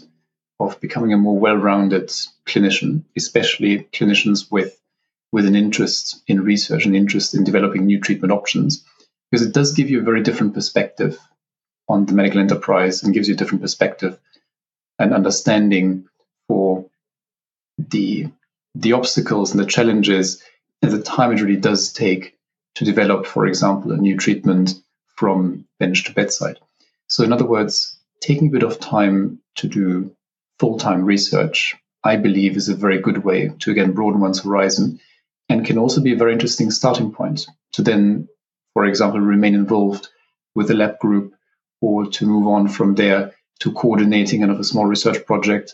of 0.59 0.79
becoming 0.79 1.13
a 1.13 1.17
more 1.17 1.37
well 1.37 1.55
rounded 1.55 2.11
clinician, 2.45 3.03
especially 3.17 3.87
clinicians 3.93 4.51
with, 4.51 4.79
with 5.31 5.45
an 5.45 5.55
interest 5.55 6.21
in 6.27 6.43
research 6.43 6.85
and 6.85 6.95
interest 6.95 7.33
in 7.33 7.43
developing 7.43 7.85
new 7.85 7.99
treatment 7.99 8.31
options, 8.31 8.83
because 9.31 9.45
it 9.45 9.53
does 9.53 9.73
give 9.73 9.89
you 9.89 9.99
a 9.99 10.03
very 10.03 10.21
different 10.21 10.53
perspective 10.53 11.17
on 11.87 12.05
the 12.05 12.13
medical 12.13 12.39
enterprise 12.39 13.03
and 13.03 13.13
gives 13.13 13.27
you 13.27 13.33
a 13.33 13.37
different 13.37 13.61
perspective 13.61 14.19
and 14.99 15.13
understanding 15.13 16.07
for 16.47 16.85
the 17.77 18.27
the 18.75 18.93
obstacles 18.93 19.51
and 19.51 19.59
the 19.59 19.65
challenges 19.65 20.43
and 20.81 20.91
the 20.91 21.01
time 21.01 21.31
it 21.31 21.41
really 21.41 21.55
does 21.55 21.91
take 21.91 22.37
to 22.79 22.85
develop, 22.85 23.25
for 23.25 23.45
example, 23.45 23.91
a 23.91 23.97
new 23.97 24.15
treatment 24.15 24.73
from 25.15 25.65
bench 25.79 26.05
to 26.05 26.13
bedside. 26.13 26.57
So, 27.07 27.25
in 27.25 27.33
other 27.33 27.45
words, 27.45 27.99
taking 28.21 28.47
a 28.47 28.51
bit 28.51 28.63
of 28.63 28.79
time 28.79 29.41
to 29.55 29.67
do 29.67 30.15
full 30.59 30.79
time 30.79 31.03
research, 31.03 31.75
I 32.05 32.15
believe, 32.15 32.55
is 32.55 32.69
a 32.69 32.75
very 32.75 32.99
good 32.99 33.25
way 33.25 33.51
to 33.59 33.71
again 33.71 33.91
broaden 33.91 34.21
one's 34.21 34.41
horizon 34.41 35.01
and 35.49 35.65
can 35.65 35.77
also 35.77 35.99
be 35.99 36.13
a 36.13 36.15
very 36.15 36.31
interesting 36.31 36.71
starting 36.71 37.11
point 37.11 37.47
to 37.73 37.81
then, 37.81 38.29
for 38.73 38.85
example, 38.85 39.19
remain 39.19 39.55
involved 39.55 40.07
with 40.55 40.69
the 40.69 40.73
lab 40.73 40.99
group 40.99 41.33
or 41.81 42.05
to 42.05 42.25
move 42.25 42.47
on 42.47 42.69
from 42.69 42.95
there 42.95 43.33
to 43.59 43.73
coordinating 43.73 44.41
of 44.43 44.57
a 44.57 44.63
small 44.63 44.85
research 44.85 45.25
project 45.25 45.73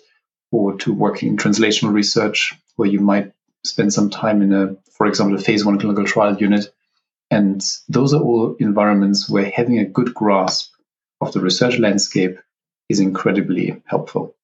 or 0.52 0.76
to 0.78 0.92
working 0.92 1.30
in 1.30 1.38
translational 1.38 1.94
research 1.94 2.56
where 2.78 2.90
you 2.90 3.00
might 3.00 3.32
spend 3.64 3.94
some 3.94 4.10
time 4.10 4.42
in 4.42 4.52
a, 4.54 4.76
for 4.98 5.06
example, 5.06 5.38
a 5.38 5.42
phase 5.42 5.64
one 5.64 5.78
clinical 5.78 6.04
trial 6.04 6.36
unit. 6.38 6.74
And 7.32 7.64
those 7.90 8.14
are 8.14 8.22
all 8.22 8.56
environments 8.60 9.30
where 9.30 9.50
having 9.50 9.80
a 9.80 9.86
good 9.86 10.14
grasp 10.14 10.72
of 11.22 11.34
the 11.34 11.40
research 11.40 11.80
landscape 11.80 12.38
is 12.90 13.00
incredibly 13.00 13.82
helpful. 13.86 14.36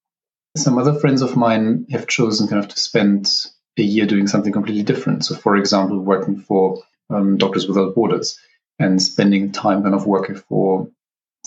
Some 0.57 0.77
other 0.77 0.99
friends 0.99 1.21
of 1.21 1.37
mine 1.37 1.85
have 1.91 2.07
chosen 2.07 2.47
kind 2.47 2.63
of 2.63 2.69
to 2.69 2.79
spend 2.79 3.31
a 3.77 3.83
year 3.83 4.05
doing 4.05 4.27
something 4.27 4.51
completely 4.51 4.83
different. 4.83 5.23
So, 5.25 5.35
for 5.35 5.55
example, 5.55 5.99
working 5.99 6.39
for 6.39 6.81
um, 7.09 7.37
Doctors 7.37 7.67
Without 7.67 7.95
Borders 7.95 8.37
and 8.79 9.01
spending 9.01 9.51
time 9.51 9.83
kind 9.83 9.95
of 9.95 10.05
working 10.05 10.35
for 10.35 10.89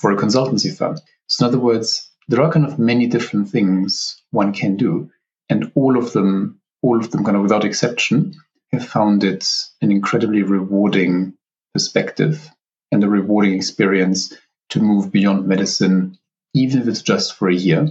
for 0.01 0.12
a 0.12 0.16
consultancy 0.16 0.77
firm. 0.77 0.97
So, 1.27 1.47
in 1.47 1.49
other 1.49 1.61
words, 1.61 2.11
there 2.29 2.42
are 2.42 2.51
kind 2.51 2.64
of 2.64 2.79
many 2.79 3.07
different 3.07 3.49
things 3.51 4.23
one 4.31 4.53
can 4.53 4.77
do, 4.77 5.11
and 5.49 5.70
all 5.75 5.99
of 5.99 6.12
them, 6.12 6.61
all 6.83 6.99
of 6.99 7.11
them, 7.11 7.25
kind 7.25 7.37
of 7.37 7.42
without 7.42 7.64
exception, 7.64 8.35
have 8.74 8.87
found 8.87 9.24
it 9.24 9.48
an 9.80 9.90
incredibly 9.90 10.42
rewarding 10.42 11.34
perspective 11.72 12.50
and 12.92 13.02
a 13.02 13.08
rewarding 13.08 13.54
experience 13.54 14.32
to 14.70 14.80
move 14.80 15.10
beyond 15.10 15.46
medicine, 15.46 16.18
even 16.54 16.80
if 16.80 16.88
it's 16.88 17.02
just 17.02 17.34
for 17.34 17.48
a 17.48 17.54
year, 17.54 17.88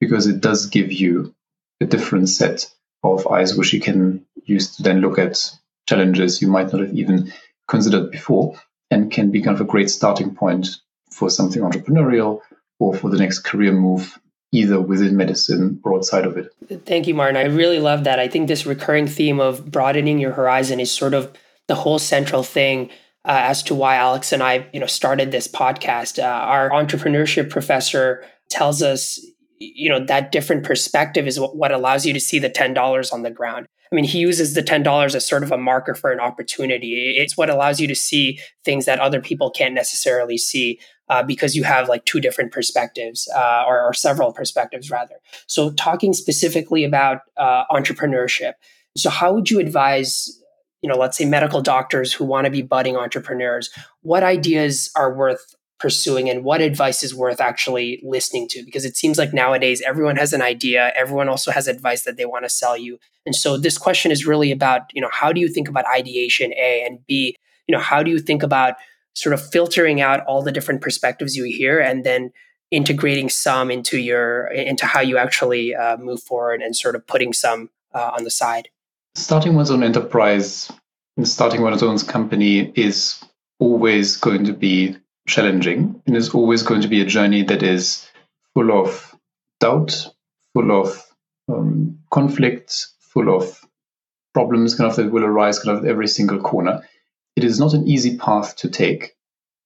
because 0.00 0.26
it 0.26 0.40
does 0.40 0.66
give 0.66 0.92
you 0.92 1.34
a 1.80 1.86
different 1.86 2.28
set 2.28 2.72
of 3.02 3.26
eyes 3.26 3.56
which 3.56 3.72
you 3.72 3.80
can 3.80 4.26
use 4.44 4.76
to 4.76 4.82
then 4.82 5.00
look 5.00 5.18
at 5.18 5.50
challenges 5.88 6.42
you 6.42 6.48
might 6.48 6.72
not 6.72 6.82
have 6.82 6.94
even 6.94 7.32
considered 7.68 8.10
before 8.10 8.60
and 8.90 9.10
can 9.10 9.30
be 9.30 9.42
kind 9.42 9.54
of 9.54 9.60
a 9.60 9.70
great 9.70 9.90
starting 9.90 10.34
point 10.34 10.68
for 11.10 11.30
something 11.30 11.62
entrepreneurial 11.62 12.40
or 12.78 12.94
for 12.94 13.10
the 13.10 13.18
next 13.18 13.40
career 13.40 13.72
move 13.72 14.18
either 14.52 14.80
within 14.80 15.16
medicine 15.16 15.80
or 15.84 15.94
outside 15.94 16.24
of 16.24 16.36
it. 16.36 16.52
Thank 16.84 17.06
you, 17.06 17.14
Martin. 17.14 17.36
I 17.36 17.44
really 17.44 17.78
love 17.78 18.04
that. 18.04 18.18
I 18.18 18.28
think 18.28 18.48
this 18.48 18.66
recurring 18.66 19.06
theme 19.06 19.40
of 19.40 19.70
broadening 19.70 20.18
your 20.18 20.32
horizon 20.32 20.80
is 20.80 20.90
sort 20.90 21.14
of 21.14 21.32
the 21.68 21.76
whole 21.76 21.98
central 21.98 22.42
thing 22.42 22.90
uh, 23.24 23.38
as 23.42 23.62
to 23.64 23.74
why 23.74 23.96
Alex 23.96 24.32
and 24.32 24.42
I, 24.42 24.66
you 24.72 24.80
know, 24.80 24.86
started 24.86 25.30
this 25.30 25.46
podcast. 25.46 26.18
Uh, 26.18 26.26
our 26.26 26.70
entrepreneurship 26.70 27.50
professor 27.50 28.24
tells 28.48 28.82
us, 28.82 29.20
you 29.58 29.88
know, 29.88 30.04
that 30.06 30.32
different 30.32 30.64
perspective 30.64 31.26
is 31.26 31.38
what, 31.38 31.54
what 31.54 31.70
allows 31.70 32.04
you 32.04 32.12
to 32.12 32.20
see 32.20 32.38
the 32.38 32.48
ten 32.48 32.74
dollars 32.74 33.12
on 33.12 33.22
the 33.22 33.30
ground. 33.30 33.66
I 33.92 33.94
mean, 33.94 34.04
he 34.04 34.18
uses 34.18 34.54
the 34.54 34.62
ten 34.62 34.82
dollars 34.82 35.14
as 35.14 35.26
sort 35.26 35.42
of 35.42 35.52
a 35.52 35.58
marker 35.58 35.94
for 35.94 36.10
an 36.10 36.18
opportunity. 36.20 37.14
It's 37.18 37.36
what 37.36 37.50
allows 37.50 37.78
you 37.78 37.86
to 37.88 37.94
see 37.94 38.40
things 38.64 38.86
that 38.86 39.00
other 39.00 39.20
people 39.20 39.50
can't 39.50 39.74
necessarily 39.74 40.38
see 40.38 40.80
uh, 41.10 41.24
because 41.24 41.56
you 41.56 41.64
have 41.64 41.88
like 41.88 42.04
two 42.06 42.20
different 42.20 42.52
perspectives 42.52 43.28
uh, 43.34 43.64
or, 43.66 43.82
or, 43.82 43.92
several 43.92 44.32
perspectives 44.32 44.90
rather. 44.90 45.16
So, 45.48 45.72
talking 45.72 46.12
specifically 46.12 46.84
about 46.84 47.22
uh, 47.36 47.64
entrepreneurship. 47.70 48.52
So, 48.96 49.10
how 49.10 49.34
would 49.34 49.50
you 49.50 49.58
advise, 49.58 50.40
you 50.82 50.88
know, 50.88 50.96
let's 50.96 51.18
say 51.18 51.24
medical 51.24 51.60
doctors 51.60 52.12
who 52.12 52.24
want 52.24 52.44
to 52.44 52.50
be 52.50 52.62
budding 52.62 52.96
entrepreneurs? 52.96 53.70
What 54.02 54.22
ideas 54.22 54.88
are 54.94 55.12
worth 55.12 55.56
pursuing 55.80 56.30
and 56.30 56.44
what 56.44 56.60
advice 56.60 57.02
is 57.02 57.12
worth 57.12 57.40
actually 57.40 58.00
listening 58.04 58.46
to 58.46 58.62
because 58.64 58.84
it 58.84 58.96
seems 58.96 59.18
like 59.18 59.32
nowadays 59.32 59.82
everyone 59.86 60.14
has 60.14 60.34
an 60.34 60.42
idea 60.42 60.92
everyone 60.94 61.26
also 61.26 61.50
has 61.50 61.66
advice 61.66 62.04
that 62.04 62.18
they 62.18 62.26
want 62.26 62.44
to 62.44 62.50
sell 62.50 62.76
you 62.76 62.98
and 63.24 63.34
so 63.34 63.56
this 63.56 63.78
question 63.78 64.12
is 64.12 64.26
really 64.26 64.52
about 64.52 64.82
you 64.92 65.00
know 65.00 65.08
how 65.10 65.32
do 65.32 65.40
you 65.40 65.48
think 65.48 65.68
about 65.70 65.86
ideation 65.86 66.52
a 66.52 66.84
and 66.84 66.98
b 67.06 67.34
you 67.66 67.74
know 67.74 67.80
how 67.80 68.02
do 68.02 68.10
you 68.10 68.18
think 68.18 68.42
about 68.42 68.74
sort 69.14 69.32
of 69.32 69.50
filtering 69.50 70.00
out 70.00 70.24
all 70.26 70.42
the 70.42 70.52
different 70.52 70.80
perspectives 70.80 71.36
you 71.36 71.44
hear 71.44 71.80
and 71.80 72.04
then 72.04 72.30
integrating 72.70 73.28
some 73.28 73.70
into 73.70 73.98
your 73.98 74.46
into 74.46 74.86
how 74.86 75.00
you 75.00 75.18
actually 75.18 75.74
uh, 75.74 75.96
move 75.96 76.22
forward 76.22 76.62
and 76.62 76.76
sort 76.76 76.94
of 76.94 77.06
putting 77.06 77.32
some 77.32 77.68
uh, 77.94 78.12
on 78.16 78.24
the 78.24 78.30
side. 78.30 78.68
Starting 79.16 79.54
one's 79.54 79.70
own 79.70 79.82
enterprise 79.82 80.70
starting 81.24 81.62
one's 81.62 81.82
own 81.82 81.98
company 81.98 82.72
is 82.74 83.22
always 83.58 84.16
going 84.16 84.44
to 84.44 84.52
be 84.52 84.96
challenging 85.26 86.00
and 86.06 86.16
is 86.16 86.30
always 86.30 86.62
going 86.62 86.80
to 86.80 86.88
be 86.88 87.00
a 87.00 87.06
journey 87.06 87.42
that 87.42 87.62
is 87.62 88.08
full 88.54 88.72
of 88.72 89.14
doubt 89.60 90.06
full 90.54 90.80
of 90.80 91.04
um, 91.48 91.98
full 92.10 93.36
of 93.36 93.60
problems 94.32 94.74
kind 94.74 94.90
of 94.90 94.96
that 94.96 95.10
will 95.10 95.24
arise 95.24 95.58
kind 95.58 95.76
of 95.76 95.84
at 95.84 95.90
every 95.90 96.08
single 96.08 96.40
corner 96.40 96.80
it 97.36 97.44
is 97.44 97.60
not 97.60 97.74
an 97.74 97.86
easy 97.88 98.16
path 98.16 98.56
to 98.56 98.68
take, 98.68 99.16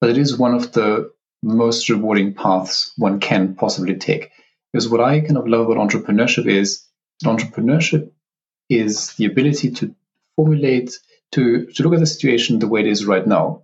but 0.00 0.10
it 0.10 0.18
is 0.18 0.38
one 0.38 0.54
of 0.54 0.72
the 0.72 1.12
most 1.42 1.88
rewarding 1.88 2.34
paths 2.34 2.92
one 2.96 3.20
can 3.20 3.54
possibly 3.54 3.96
take. 3.96 4.30
Because 4.72 4.88
what 4.88 5.00
I 5.00 5.20
kind 5.20 5.36
of 5.36 5.46
love 5.46 5.68
about 5.68 5.88
entrepreneurship 5.88 6.46
is 6.46 6.84
entrepreneurship 7.24 8.10
is 8.68 9.14
the 9.14 9.26
ability 9.26 9.70
to 9.70 9.94
formulate, 10.36 10.98
to, 11.32 11.66
to 11.66 11.82
look 11.82 11.94
at 11.94 12.00
the 12.00 12.06
situation 12.06 12.58
the 12.58 12.68
way 12.68 12.80
it 12.80 12.86
is 12.86 13.06
right 13.06 13.26
now, 13.26 13.62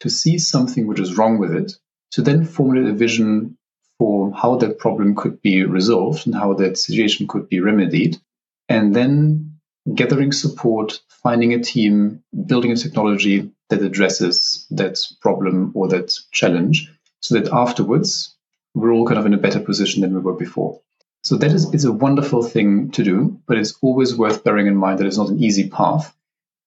to 0.00 0.10
see 0.10 0.38
something 0.38 0.86
which 0.86 1.00
is 1.00 1.16
wrong 1.16 1.38
with 1.38 1.52
it, 1.52 1.72
to 2.12 2.22
then 2.22 2.44
formulate 2.44 2.90
a 2.90 2.94
vision 2.94 3.56
for 3.98 4.32
how 4.32 4.56
that 4.56 4.78
problem 4.78 5.14
could 5.14 5.40
be 5.42 5.64
resolved 5.64 6.26
and 6.26 6.34
how 6.34 6.54
that 6.54 6.78
situation 6.78 7.26
could 7.26 7.48
be 7.48 7.60
remedied, 7.60 8.16
and 8.68 8.94
then 8.94 9.49
gathering 9.94 10.32
support, 10.32 11.00
finding 11.08 11.54
a 11.54 11.62
team, 11.62 12.22
building 12.46 12.72
a 12.72 12.76
technology 12.76 13.50
that 13.68 13.82
addresses 13.82 14.66
that 14.70 14.98
problem 15.20 15.72
or 15.74 15.88
that 15.88 16.14
challenge, 16.32 16.92
so 17.20 17.34
that 17.34 17.52
afterwards 17.52 18.34
we're 18.74 18.92
all 18.92 19.06
kind 19.06 19.18
of 19.18 19.26
in 19.26 19.34
a 19.34 19.38
better 19.38 19.60
position 19.60 20.02
than 20.02 20.14
we 20.14 20.20
were 20.20 20.34
before. 20.34 20.80
So 21.22 21.36
that 21.36 21.52
is 21.52 21.72
it's 21.74 21.84
a 21.84 21.92
wonderful 21.92 22.42
thing 22.42 22.90
to 22.92 23.04
do, 23.04 23.40
but 23.46 23.58
it's 23.58 23.74
always 23.82 24.16
worth 24.16 24.44
bearing 24.44 24.66
in 24.66 24.76
mind 24.76 24.98
that 24.98 25.06
it's 25.06 25.18
not 25.18 25.28
an 25.28 25.42
easy 25.42 25.68
path, 25.68 26.14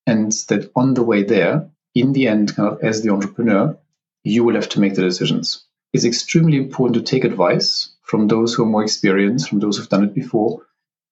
and 0.05 0.31
that 0.49 0.71
on 0.75 0.93
the 0.93 1.03
way 1.03 1.23
there, 1.23 1.69
in 1.95 2.13
the 2.13 2.27
end, 2.27 2.55
kind 2.55 2.69
of 2.69 2.83
as 2.83 3.01
the 3.01 3.09
entrepreneur, 3.09 3.77
you 4.23 4.43
will 4.43 4.55
have 4.55 4.69
to 4.69 4.79
make 4.79 4.95
the 4.95 5.01
decisions. 5.01 5.65
It's 5.91 6.05
extremely 6.05 6.57
important 6.57 6.95
to 6.95 7.11
take 7.11 7.23
advice 7.23 7.89
from 8.01 8.27
those 8.27 8.53
who 8.53 8.63
are 8.63 8.67
more 8.67 8.83
experienced, 8.83 9.49
from 9.49 9.59
those 9.59 9.77
who've 9.77 9.89
done 9.89 10.03
it 10.03 10.13
before, 10.13 10.61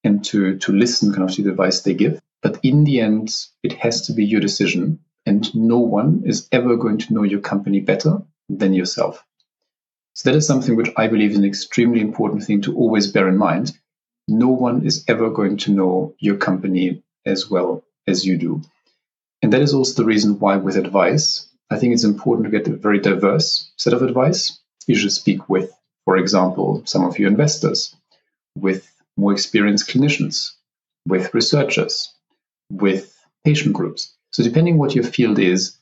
and 0.03 0.23
to 0.25 0.57
to 0.59 0.71
listen 0.71 1.11
kind 1.13 1.29
of 1.29 1.35
to 1.35 1.43
the 1.43 1.51
advice 1.51 1.81
they 1.81 1.93
give. 1.93 2.21
But 2.41 2.59
in 2.63 2.83
the 2.83 3.01
end, 3.01 3.35
it 3.63 3.73
has 3.73 4.07
to 4.07 4.13
be 4.13 4.25
your 4.25 4.41
decision 4.41 4.99
and 5.25 5.53
no 5.53 5.79
one 5.79 6.23
is 6.25 6.47
ever 6.51 6.75
going 6.75 6.97
to 6.97 7.13
know 7.13 7.23
your 7.23 7.41
company 7.41 7.79
better 7.79 8.21
than 8.49 8.73
yourself. 8.73 9.23
So 10.13 10.29
that 10.29 10.37
is 10.37 10.47
something 10.47 10.75
which 10.75 10.91
I 10.97 11.07
believe 11.07 11.31
is 11.31 11.37
an 11.37 11.45
extremely 11.45 12.01
important 12.01 12.43
thing 12.43 12.61
to 12.63 12.75
always 12.75 13.07
bear 13.07 13.27
in 13.27 13.37
mind. 13.37 13.71
No 14.27 14.49
one 14.49 14.85
is 14.85 15.05
ever 15.07 15.29
going 15.29 15.57
to 15.57 15.71
know 15.71 16.15
your 16.19 16.37
company 16.37 17.03
as 17.25 17.49
well 17.49 17.83
as 18.07 18.25
you 18.25 18.37
do. 18.37 18.61
And 19.41 19.53
that 19.53 19.61
is 19.61 19.73
also 19.73 20.01
the 20.01 20.07
reason 20.07 20.39
why, 20.39 20.57
with 20.57 20.75
advice, 20.75 21.47
I 21.69 21.77
think 21.77 21.93
it's 21.93 22.03
important 22.03 22.45
to 22.45 22.51
get 22.51 22.67
a 22.67 22.75
very 22.75 22.99
diverse 22.99 23.71
set 23.77 23.93
of 23.93 24.01
advice. 24.01 24.59
You 24.87 24.95
should 24.95 25.11
speak 25.11 25.49
with, 25.49 25.71
for 26.05 26.17
example, 26.17 26.83
some 26.85 27.05
of 27.05 27.17
your 27.17 27.29
investors, 27.29 27.95
with 28.55 28.90
more 29.21 29.31
experienced 29.31 29.87
clinicians, 29.87 30.51
with 31.07 31.33
researchers, 31.33 32.13
with 32.71 33.15
patient 33.45 33.73
groups. 33.73 34.15
So, 34.31 34.43
depending 34.43 34.77
what 34.77 34.95
your 34.95 35.03
field 35.03 35.37
is, 35.37 35.77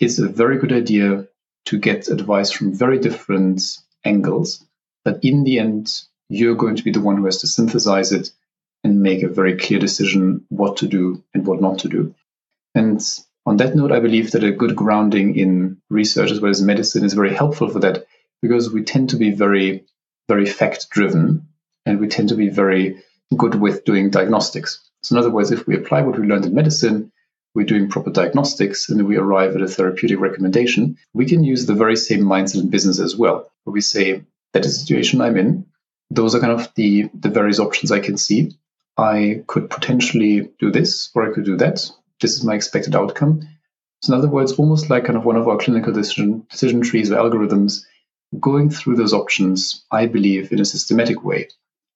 it's 0.00 0.18
a 0.18 0.28
very 0.28 0.58
good 0.58 0.72
idea 0.72 1.26
to 1.66 1.78
get 1.78 2.08
advice 2.08 2.52
from 2.52 2.72
very 2.72 2.98
different 2.98 3.62
angles. 4.04 4.64
But 5.04 5.24
in 5.24 5.42
the 5.42 5.58
end, 5.58 6.00
you're 6.28 6.54
going 6.54 6.76
to 6.76 6.84
be 6.84 6.92
the 6.92 7.00
one 7.00 7.16
who 7.16 7.24
has 7.24 7.40
to 7.40 7.48
synthesize 7.48 8.12
it 8.12 8.30
and 8.84 9.02
make 9.02 9.22
a 9.22 9.28
very 9.28 9.56
clear 9.56 9.80
decision 9.80 10.44
what 10.48 10.76
to 10.78 10.86
do 10.86 11.24
and 11.34 11.44
what 11.44 11.60
not 11.60 11.80
to 11.80 11.88
do. 11.88 12.14
And 12.74 13.00
on 13.46 13.56
that 13.56 13.74
note, 13.74 13.90
I 13.90 14.00
believe 14.00 14.30
that 14.32 14.44
a 14.44 14.52
good 14.52 14.76
grounding 14.76 15.36
in 15.36 15.80
research 15.90 16.30
as 16.30 16.40
well 16.40 16.50
as 16.50 16.62
medicine 16.62 17.04
is 17.04 17.14
very 17.14 17.34
helpful 17.34 17.68
for 17.68 17.80
that 17.80 18.06
because 18.42 18.72
we 18.72 18.84
tend 18.84 19.10
to 19.10 19.16
be 19.16 19.30
very, 19.30 19.84
very 20.28 20.46
fact 20.46 20.90
driven 20.90 21.48
and 21.86 22.00
we 22.00 22.08
tend 22.08 22.28
to 22.28 22.34
be 22.34 22.48
very 22.48 23.02
good 23.36 23.54
with 23.54 23.84
doing 23.84 24.10
diagnostics. 24.10 24.90
So, 25.02 25.14
in 25.14 25.20
other 25.20 25.30
words, 25.30 25.52
if 25.52 25.66
we 25.66 25.76
apply 25.76 26.02
what 26.02 26.18
we 26.18 26.26
learned 26.26 26.44
in 26.44 26.54
medicine, 26.54 27.12
we're 27.54 27.64
doing 27.64 27.88
proper 27.88 28.10
diagnostics, 28.10 28.90
and 28.90 29.06
we 29.06 29.16
arrive 29.16 29.54
at 29.54 29.62
a 29.62 29.68
therapeutic 29.68 30.20
recommendation, 30.20 30.98
we 31.14 31.24
can 31.24 31.42
use 31.42 31.64
the 31.64 31.74
very 31.74 31.96
same 31.96 32.20
mindset 32.20 32.60
in 32.60 32.68
business 32.68 33.00
as 33.00 33.16
well, 33.16 33.50
where 33.64 33.72
we 33.72 33.80
say, 33.80 34.22
that 34.52 34.66
is 34.66 34.74
the 34.74 34.80
situation 34.80 35.20
I'm 35.20 35.38
in. 35.38 35.66
Those 36.10 36.34
are 36.34 36.40
kind 36.40 36.52
of 36.52 36.68
the, 36.74 37.08
the 37.14 37.30
various 37.30 37.58
options 37.58 37.90
I 37.90 38.00
can 38.00 38.16
see. 38.16 38.52
I 38.98 39.42
could 39.46 39.70
potentially 39.70 40.50
do 40.58 40.70
this, 40.70 41.10
or 41.14 41.28
I 41.28 41.32
could 41.32 41.44
do 41.44 41.56
that. 41.56 41.90
This 42.20 42.36
is 42.36 42.44
my 42.44 42.54
expected 42.54 42.94
outcome. 42.94 43.48
So, 44.02 44.12
in 44.12 44.18
other 44.18 44.28
words, 44.28 44.52
almost 44.52 44.90
like 44.90 45.04
kind 45.04 45.16
of 45.16 45.24
one 45.24 45.36
of 45.36 45.48
our 45.48 45.56
clinical 45.56 45.92
decision, 45.92 46.46
decision 46.50 46.82
trees 46.82 47.10
or 47.10 47.16
algorithms, 47.16 47.82
going 48.40 48.70
through 48.70 48.96
those 48.96 49.12
options, 49.12 49.84
I 49.90 50.06
believe, 50.06 50.52
in 50.52 50.60
a 50.60 50.64
systematic 50.64 51.24
way, 51.24 51.48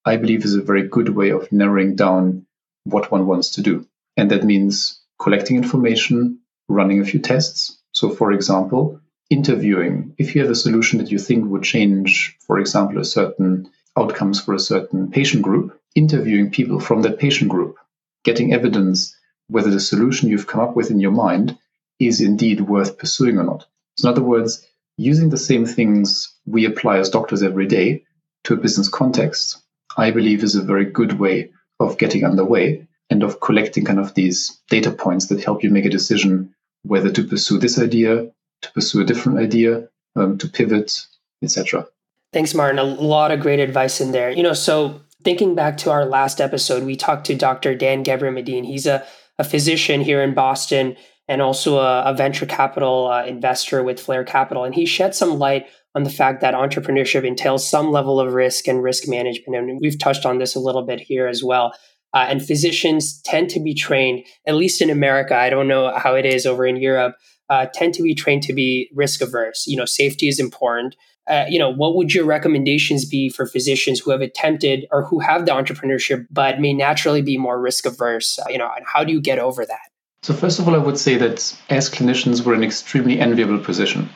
I 0.04 0.16
believe 0.16 0.44
is 0.44 0.54
a 0.54 0.62
very 0.62 0.88
good 0.88 1.10
way 1.10 1.30
of 1.30 1.52
narrowing 1.52 1.94
down 1.94 2.46
what 2.84 3.10
one 3.10 3.26
wants 3.26 3.50
to 3.50 3.62
do. 3.62 3.86
And 4.16 4.30
that 4.30 4.44
means 4.44 5.00
collecting 5.18 5.56
information, 5.56 6.40
running 6.68 7.00
a 7.00 7.04
few 7.04 7.20
tests. 7.20 7.78
So, 7.92 8.10
for 8.10 8.32
example, 8.32 9.00
interviewing. 9.28 10.14
If 10.18 10.34
you 10.34 10.40
have 10.40 10.50
a 10.50 10.54
solution 10.54 10.98
that 10.98 11.10
you 11.10 11.18
think 11.18 11.44
would 11.46 11.62
change, 11.62 12.36
for 12.46 12.58
example, 12.58 12.98
a 12.98 13.04
certain 13.04 13.70
outcomes 13.96 14.40
for 14.40 14.54
a 14.54 14.58
certain 14.58 15.10
patient 15.10 15.42
group, 15.42 15.78
interviewing 15.94 16.50
people 16.50 16.80
from 16.80 17.02
that 17.02 17.18
patient 17.18 17.50
group, 17.50 17.76
getting 18.24 18.52
evidence 18.52 19.16
whether 19.48 19.70
the 19.70 19.80
solution 19.80 20.28
you've 20.28 20.46
come 20.46 20.60
up 20.60 20.76
with 20.76 20.90
in 20.90 21.00
your 21.00 21.10
mind 21.10 21.58
is 21.98 22.20
indeed 22.20 22.60
worth 22.60 22.98
pursuing 22.98 23.36
or 23.38 23.44
not. 23.44 23.66
So, 23.96 24.08
in 24.08 24.12
other 24.12 24.22
words, 24.22 24.66
using 24.96 25.28
the 25.28 25.36
same 25.36 25.66
things 25.66 26.34
we 26.46 26.64
apply 26.64 26.98
as 26.98 27.10
doctors 27.10 27.42
every 27.42 27.66
day 27.66 28.04
to 28.44 28.54
a 28.54 28.56
business 28.56 28.88
context, 28.88 29.58
I 30.00 30.10
believe 30.10 30.42
is 30.42 30.56
a 30.56 30.62
very 30.62 30.86
good 30.86 31.18
way 31.18 31.50
of 31.78 31.98
getting 31.98 32.24
underway 32.24 32.86
and 33.10 33.22
of 33.22 33.40
collecting 33.40 33.84
kind 33.84 33.98
of 33.98 34.14
these 34.14 34.58
data 34.70 34.90
points 34.90 35.26
that 35.26 35.44
help 35.44 35.62
you 35.62 35.70
make 35.70 35.84
a 35.84 35.90
decision 35.90 36.54
whether 36.82 37.10
to 37.10 37.22
pursue 37.22 37.58
this 37.58 37.78
idea, 37.78 38.30
to 38.62 38.72
pursue 38.72 39.02
a 39.02 39.04
different 39.04 39.38
idea, 39.38 39.88
um, 40.16 40.38
to 40.38 40.48
pivot, 40.48 41.06
etc. 41.42 41.86
Thanks, 42.32 42.54
Martin. 42.54 42.78
A 42.78 42.84
lot 42.84 43.30
of 43.30 43.40
great 43.40 43.60
advice 43.60 44.00
in 44.00 44.12
there. 44.12 44.30
You 44.30 44.42
know, 44.42 44.54
so 44.54 45.02
thinking 45.22 45.54
back 45.54 45.76
to 45.78 45.90
our 45.90 46.06
last 46.06 46.40
episode, 46.40 46.84
we 46.84 46.96
talked 46.96 47.26
to 47.26 47.34
Dr. 47.34 47.74
Dan 47.74 48.02
Gebremedhin. 48.02 48.64
He's 48.64 48.86
a, 48.86 49.04
a 49.38 49.44
physician 49.44 50.00
here 50.00 50.22
in 50.22 50.32
Boston 50.32 50.96
and 51.28 51.42
also 51.42 51.78
a, 51.78 52.02
a 52.04 52.14
venture 52.14 52.46
capital 52.46 53.08
uh, 53.08 53.24
investor 53.24 53.82
with 53.82 54.00
Flare 54.00 54.24
Capital. 54.24 54.64
And 54.64 54.74
he 54.74 54.86
shed 54.86 55.14
some 55.14 55.38
light 55.38 55.68
on 55.94 56.04
the 56.04 56.10
fact 56.10 56.40
that 56.40 56.54
entrepreneurship 56.54 57.24
entails 57.24 57.68
some 57.68 57.90
level 57.90 58.20
of 58.20 58.32
risk 58.32 58.68
and 58.68 58.82
risk 58.82 59.08
management. 59.08 59.56
And 59.56 59.80
we've 59.80 59.98
touched 59.98 60.24
on 60.24 60.38
this 60.38 60.54
a 60.54 60.60
little 60.60 60.82
bit 60.82 61.00
here 61.00 61.26
as 61.26 61.42
well. 61.42 61.72
Uh, 62.12 62.26
and 62.28 62.44
physicians 62.44 63.20
tend 63.22 63.50
to 63.50 63.60
be 63.60 63.74
trained, 63.74 64.24
at 64.46 64.54
least 64.54 64.82
in 64.82 64.90
America, 64.90 65.36
I 65.36 65.50
don't 65.50 65.68
know 65.68 65.96
how 65.96 66.14
it 66.14 66.26
is 66.26 66.44
over 66.44 66.66
in 66.66 66.76
Europe, 66.76 67.16
uh, 67.48 67.66
tend 67.72 67.94
to 67.94 68.02
be 68.02 68.14
trained 68.14 68.42
to 68.44 68.52
be 68.52 68.90
risk 68.94 69.20
averse. 69.20 69.66
You 69.66 69.76
know, 69.76 69.84
safety 69.84 70.28
is 70.28 70.40
important. 70.40 70.96
Uh, 71.28 71.44
you 71.48 71.58
know, 71.58 71.70
what 71.72 71.94
would 71.94 72.12
your 72.12 72.24
recommendations 72.24 73.04
be 73.04 73.28
for 73.28 73.46
physicians 73.46 74.00
who 74.00 74.10
have 74.10 74.20
attempted 74.20 74.86
or 74.90 75.04
who 75.04 75.20
have 75.20 75.46
the 75.46 75.52
entrepreneurship 75.52 76.26
but 76.30 76.58
may 76.58 76.72
naturally 76.72 77.22
be 77.22 77.36
more 77.36 77.60
risk 77.60 77.86
averse? 77.86 78.38
Uh, 78.38 78.48
you 78.50 78.58
know, 78.58 78.70
and 78.76 78.84
how 78.92 79.04
do 79.04 79.12
you 79.12 79.20
get 79.20 79.38
over 79.38 79.64
that? 79.64 79.90
So, 80.22 80.34
first 80.34 80.58
of 80.58 80.68
all, 80.68 80.74
I 80.74 80.78
would 80.78 80.98
say 80.98 81.16
that 81.16 81.56
as 81.70 81.88
clinicians, 81.88 82.44
we're 82.44 82.54
in 82.54 82.60
an 82.60 82.66
extremely 82.66 83.20
enviable 83.20 83.58
position 83.58 84.10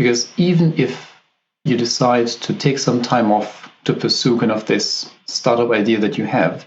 because 0.00 0.32
even 0.38 0.72
if 0.78 1.14
you 1.66 1.76
decide 1.76 2.26
to 2.26 2.54
take 2.54 2.78
some 2.78 3.02
time 3.02 3.30
off 3.30 3.70
to 3.84 3.92
pursue 3.92 4.38
kind 4.38 4.50
of 4.50 4.64
this 4.64 5.10
startup 5.26 5.70
idea 5.72 5.98
that 5.98 6.16
you 6.16 6.24
have, 6.24 6.64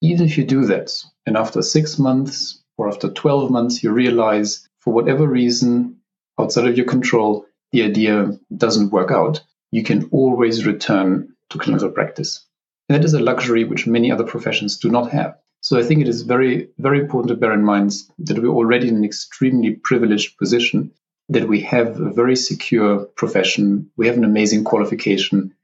even 0.00 0.24
if 0.24 0.38
you 0.38 0.44
do 0.44 0.64
that, 0.64 0.90
and 1.26 1.36
after 1.36 1.60
six 1.60 1.98
months 1.98 2.62
or 2.78 2.88
after 2.88 3.10
12 3.10 3.50
months, 3.50 3.82
you 3.82 3.92
realize 3.92 4.66
for 4.78 4.94
whatever 4.94 5.28
reason 5.28 5.98
outside 6.38 6.66
of 6.66 6.78
your 6.78 6.86
control, 6.86 7.44
the 7.72 7.82
idea 7.82 8.38
doesn't 8.56 8.92
work 8.92 9.10
out, 9.10 9.42
you 9.70 9.82
can 9.82 10.08
always 10.10 10.64
return 10.64 11.34
to 11.50 11.58
clinical 11.58 11.90
practice. 11.90 12.46
And 12.88 12.96
that 12.96 13.04
is 13.04 13.12
a 13.12 13.20
luxury 13.20 13.64
which 13.64 13.86
many 13.86 14.10
other 14.10 14.24
professions 14.24 14.78
do 14.78 14.88
not 14.88 15.10
have. 15.10 15.36
So 15.60 15.78
I 15.78 15.82
think 15.82 16.00
it 16.00 16.08
is 16.08 16.22
very, 16.22 16.70
very 16.78 17.00
important 17.00 17.28
to 17.28 17.36
bear 17.36 17.52
in 17.52 17.62
mind 17.62 17.92
that 18.20 18.38
we're 18.38 18.48
already 18.48 18.88
in 18.88 18.96
an 18.96 19.04
extremely 19.04 19.72
privileged 19.72 20.38
position, 20.38 20.92
that 21.30 21.48
we 21.48 21.60
have 21.60 22.00
a 22.00 22.10
very 22.10 22.36
secure 22.36 23.04
profession, 23.04 23.90
we 23.96 24.06
have 24.06 24.16
an 24.16 24.24
amazing 24.24 24.64
qualification 24.64 25.54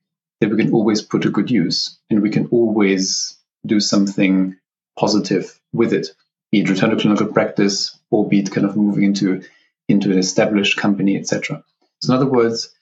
that 0.40 0.50
we 0.50 0.56
can 0.56 0.72
always 0.72 1.02
put 1.02 1.22
to 1.22 1.30
good 1.30 1.50
use, 1.50 1.98
and 2.08 2.22
we 2.22 2.30
can 2.30 2.46
always 2.46 3.36
do 3.66 3.80
something 3.80 4.56
positive 4.98 5.60
with 5.72 5.92
it, 5.92 6.08
be 6.52 6.60
it 6.60 6.70
return 6.70 6.90
to 6.90 6.96
clinical 6.96 7.26
practice 7.26 7.98
or 8.10 8.28
be 8.28 8.40
it 8.40 8.52
kind 8.52 8.66
of 8.66 8.76
moving 8.76 9.04
into, 9.04 9.42
into 9.88 10.12
an 10.12 10.18
established 10.18 10.76
company, 10.76 11.16
etc. 11.16 11.62
So 12.00 12.14
in 12.14 12.16
other 12.16 12.30
words, 12.30 12.72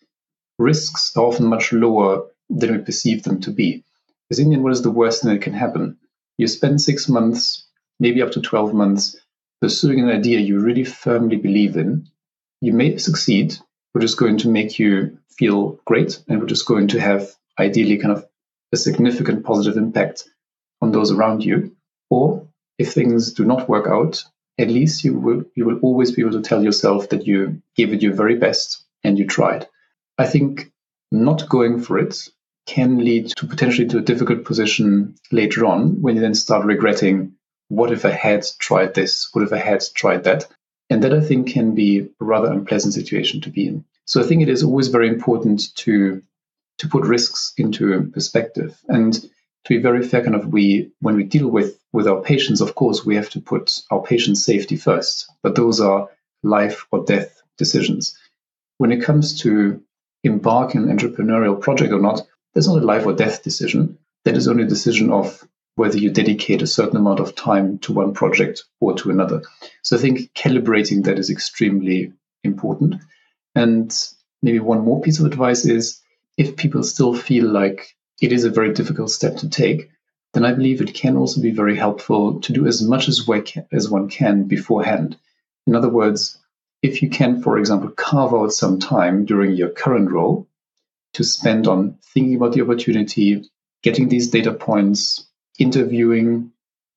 risks 0.59 1.17
are 1.17 1.25
often 1.25 1.47
much 1.47 1.73
lower 1.73 2.27
than 2.51 2.73
we 2.73 2.79
perceive 2.79 3.23
them 3.23 3.41
to 3.41 3.51
be. 3.51 3.83
Because 4.29 4.41
in 4.41 4.51
the 4.51 4.57
end, 4.57 4.65
what 4.65 4.73
is 4.73 4.83
the 4.83 4.91
worst 4.91 5.23
thing 5.23 5.33
that 5.33 5.43
can 5.43 5.55
happen? 5.55 5.97
You 6.37 6.49
spend 6.49 6.81
six 6.81 7.09
months, 7.09 7.67
maybe 7.99 8.21
up 8.21 8.33
to 8.33 8.43
12 8.43 8.75
months, 8.75 9.17
pursuing 9.61 10.01
an 10.01 10.11
idea 10.11 10.41
you 10.41 10.59
really 10.61 10.85
firmly 10.85 11.37
believe 11.37 11.77
in. 11.77 12.09
You 12.65 12.73
may 12.73 12.97
succeed, 12.97 13.59
which 13.93 14.05
is 14.05 14.15
going 14.15 14.39
to 14.39 14.49
make 14.49 14.79
you 14.79 15.19
feel 15.29 15.79
great 15.85 16.25
and 16.29 16.41
which 16.41 16.51
is 16.51 16.63
going 16.63 16.89
to 16.89 16.99
have 16.99 17.31
ideally 17.59 17.99
kind 17.99 18.17
of 18.17 18.27
a 18.73 18.79
significant 18.79 19.45
positive 19.45 19.77
impact 19.77 20.25
on 20.81 20.91
those 20.91 21.13
around 21.13 21.45
you. 21.45 21.77
Or 22.09 22.49
if 22.79 22.95
things 22.95 23.35
do 23.35 23.45
not 23.45 23.69
work 23.69 23.87
out, 23.87 24.25
at 24.59 24.69
least 24.69 25.05
you 25.05 25.13
will 25.19 25.45
you 25.55 25.67
will 25.67 25.79
always 25.81 26.13
be 26.13 26.23
able 26.23 26.33
to 26.33 26.41
tell 26.41 26.65
yourself 26.65 27.11
that 27.11 27.27
you 27.27 27.61
gave 27.77 27.93
it 27.93 28.01
your 28.01 28.15
very 28.15 28.37
best 28.37 28.83
and 29.03 29.19
you 29.19 29.27
tried. 29.27 29.67
I 30.17 30.25
think 30.25 30.73
not 31.13 31.51
going 31.51 31.83
for 31.83 31.99
it 31.99 32.17
can 32.67 33.05
lead 33.05 33.29
to 33.37 33.47
potentially 33.47 33.89
to 33.89 33.99
a 33.99 34.09
difficult 34.11 34.47
position 34.47 35.17
later 35.31 35.67
on 35.67 36.01
when 36.01 36.15
you 36.15 36.23
then 36.23 36.35
start 36.35 36.65
regretting 36.65 37.35
what 37.69 37.93
if 37.93 38.07
I 38.07 38.11
had 38.11 38.47
tried 38.59 38.95
this? 38.95 39.29
What 39.35 39.45
if 39.45 39.53
I 39.53 39.59
had 39.59 39.83
tried 39.95 40.25
that? 40.25 40.47
And 40.91 41.03
that 41.03 41.15
I 41.15 41.21
think 41.21 41.49
can 41.49 41.75
be 41.75 42.01
a 42.01 42.25
rather 42.25 42.53
unpleasant 42.53 42.95
situation 42.95 43.41
to 43.43 43.51
be 43.51 43.67
in. 43.67 43.85
So 44.05 44.21
I 44.21 44.25
think 44.25 44.43
it 44.43 44.49
is 44.49 44.63
always 44.63 44.89
very 44.89 45.09
important 45.09 45.75
to 45.77 46.23
to 46.79 46.89
put 46.89 47.05
risks 47.05 47.53
into 47.57 48.11
perspective. 48.13 48.77
And 48.89 49.15
to 49.15 49.69
be 49.69 49.79
very 49.79 50.03
fair, 50.07 50.23
kind 50.23 50.35
of 50.35 50.53
we 50.53 50.93
when 51.01 51.17
we 51.17 51.25
deal 51.25 51.49
with 51.49 51.79
with 51.93 52.07
our 52.07 52.21
patients, 52.21 52.61
of 52.61 52.75
course, 52.75 53.05
we 53.05 53.17
have 53.17 53.31
to 53.31 53.41
put 53.41 53.81
our 53.91 54.03
patient's 54.03 54.45
safety 54.45 54.77
first. 54.77 55.31
But 55.43 55.55
those 55.55 55.81
are 55.81 56.09
life 56.43 56.87
or 56.91 57.05
death 57.05 57.43
decisions. 57.57 58.19
When 58.79 58.93
it 58.93 59.03
comes 59.03 59.41
to 59.41 59.81
embarking 60.25 60.83
an 60.89 60.97
entrepreneurial 60.97 61.61
project 61.61 61.93
or 61.93 62.01
not, 62.01 62.27
there's 62.53 62.69
not 62.69 62.83
a 62.83 62.87
life 62.87 63.07
or 63.07 63.13
death 63.13 63.43
decision. 63.43 63.99
That 64.25 64.37
is 64.37 64.49
only 64.49 64.65
a 64.65 64.69
decision 64.69 65.11
of 65.11 65.47
whether 65.77 65.99
you 65.99 66.11
dedicate 66.11 66.63
a 66.63 66.67
certain 66.67 66.97
amount 66.97 67.21
of 67.21 67.35
time 67.35 67.79
to 67.79 67.93
one 67.93 68.15
project 68.15 68.65
or 68.81 68.95
to 68.95 69.11
another. 69.11 69.43
So 69.83 69.97
I 69.97 70.01
think 70.01 70.33
calibrating 70.35 71.05
that 71.05 71.19
is 71.19 71.31
extremely 71.31 72.13
important. 72.45 73.03
And 73.55 73.93
maybe 74.43 74.61
one 74.61 74.85
more 74.85 75.01
piece 75.01 75.19
of 75.19 75.27
advice 75.27 75.65
is 75.65 76.01
if 76.37 76.57
people 76.57 76.83
still 76.83 77.15
feel 77.15 77.47
like 77.47 77.97
it 78.21 78.33
is 78.33 78.45
a 78.45 78.51
very 78.51 78.73
difficult 78.73 79.11
step 79.11 79.37
to 79.39 79.49
take, 79.49 79.91
then 80.33 80.45
I 80.45 80.53
believe 80.53 80.81
it 80.81 80.95
can 80.95 81.17
also 81.17 81.41
be 81.41 81.51
very 81.51 81.77
helpful 81.77 82.41
to 82.41 82.53
do 82.53 82.67
as 82.67 82.83
much 82.83 83.09
as, 83.09 83.29
as 83.73 83.89
one 83.89 84.09
can 84.09 84.45
beforehand. 84.45 85.17
In 85.67 85.75
other 85.75 85.89
words, 85.89 86.39
if 86.83 87.03
you 87.03 87.09
can, 87.09 87.41
for 87.43 87.59
example, 87.59 87.91
carve 87.91 88.35
out 88.35 88.53
some 88.53 88.79
time 88.79 89.25
during 89.25 89.53
your 89.53 89.71
current 89.71 90.11
role 90.11 90.47
to 91.15 91.25
spend 91.25 91.67
on 91.67 91.99
thinking 92.13 92.35
about 92.35 92.53
the 92.53 92.63
opportunity, 92.63 93.49
getting 93.83 94.09
these 94.09 94.29
data 94.29 94.53
points, 94.53 95.27
interviewing, 95.59 96.53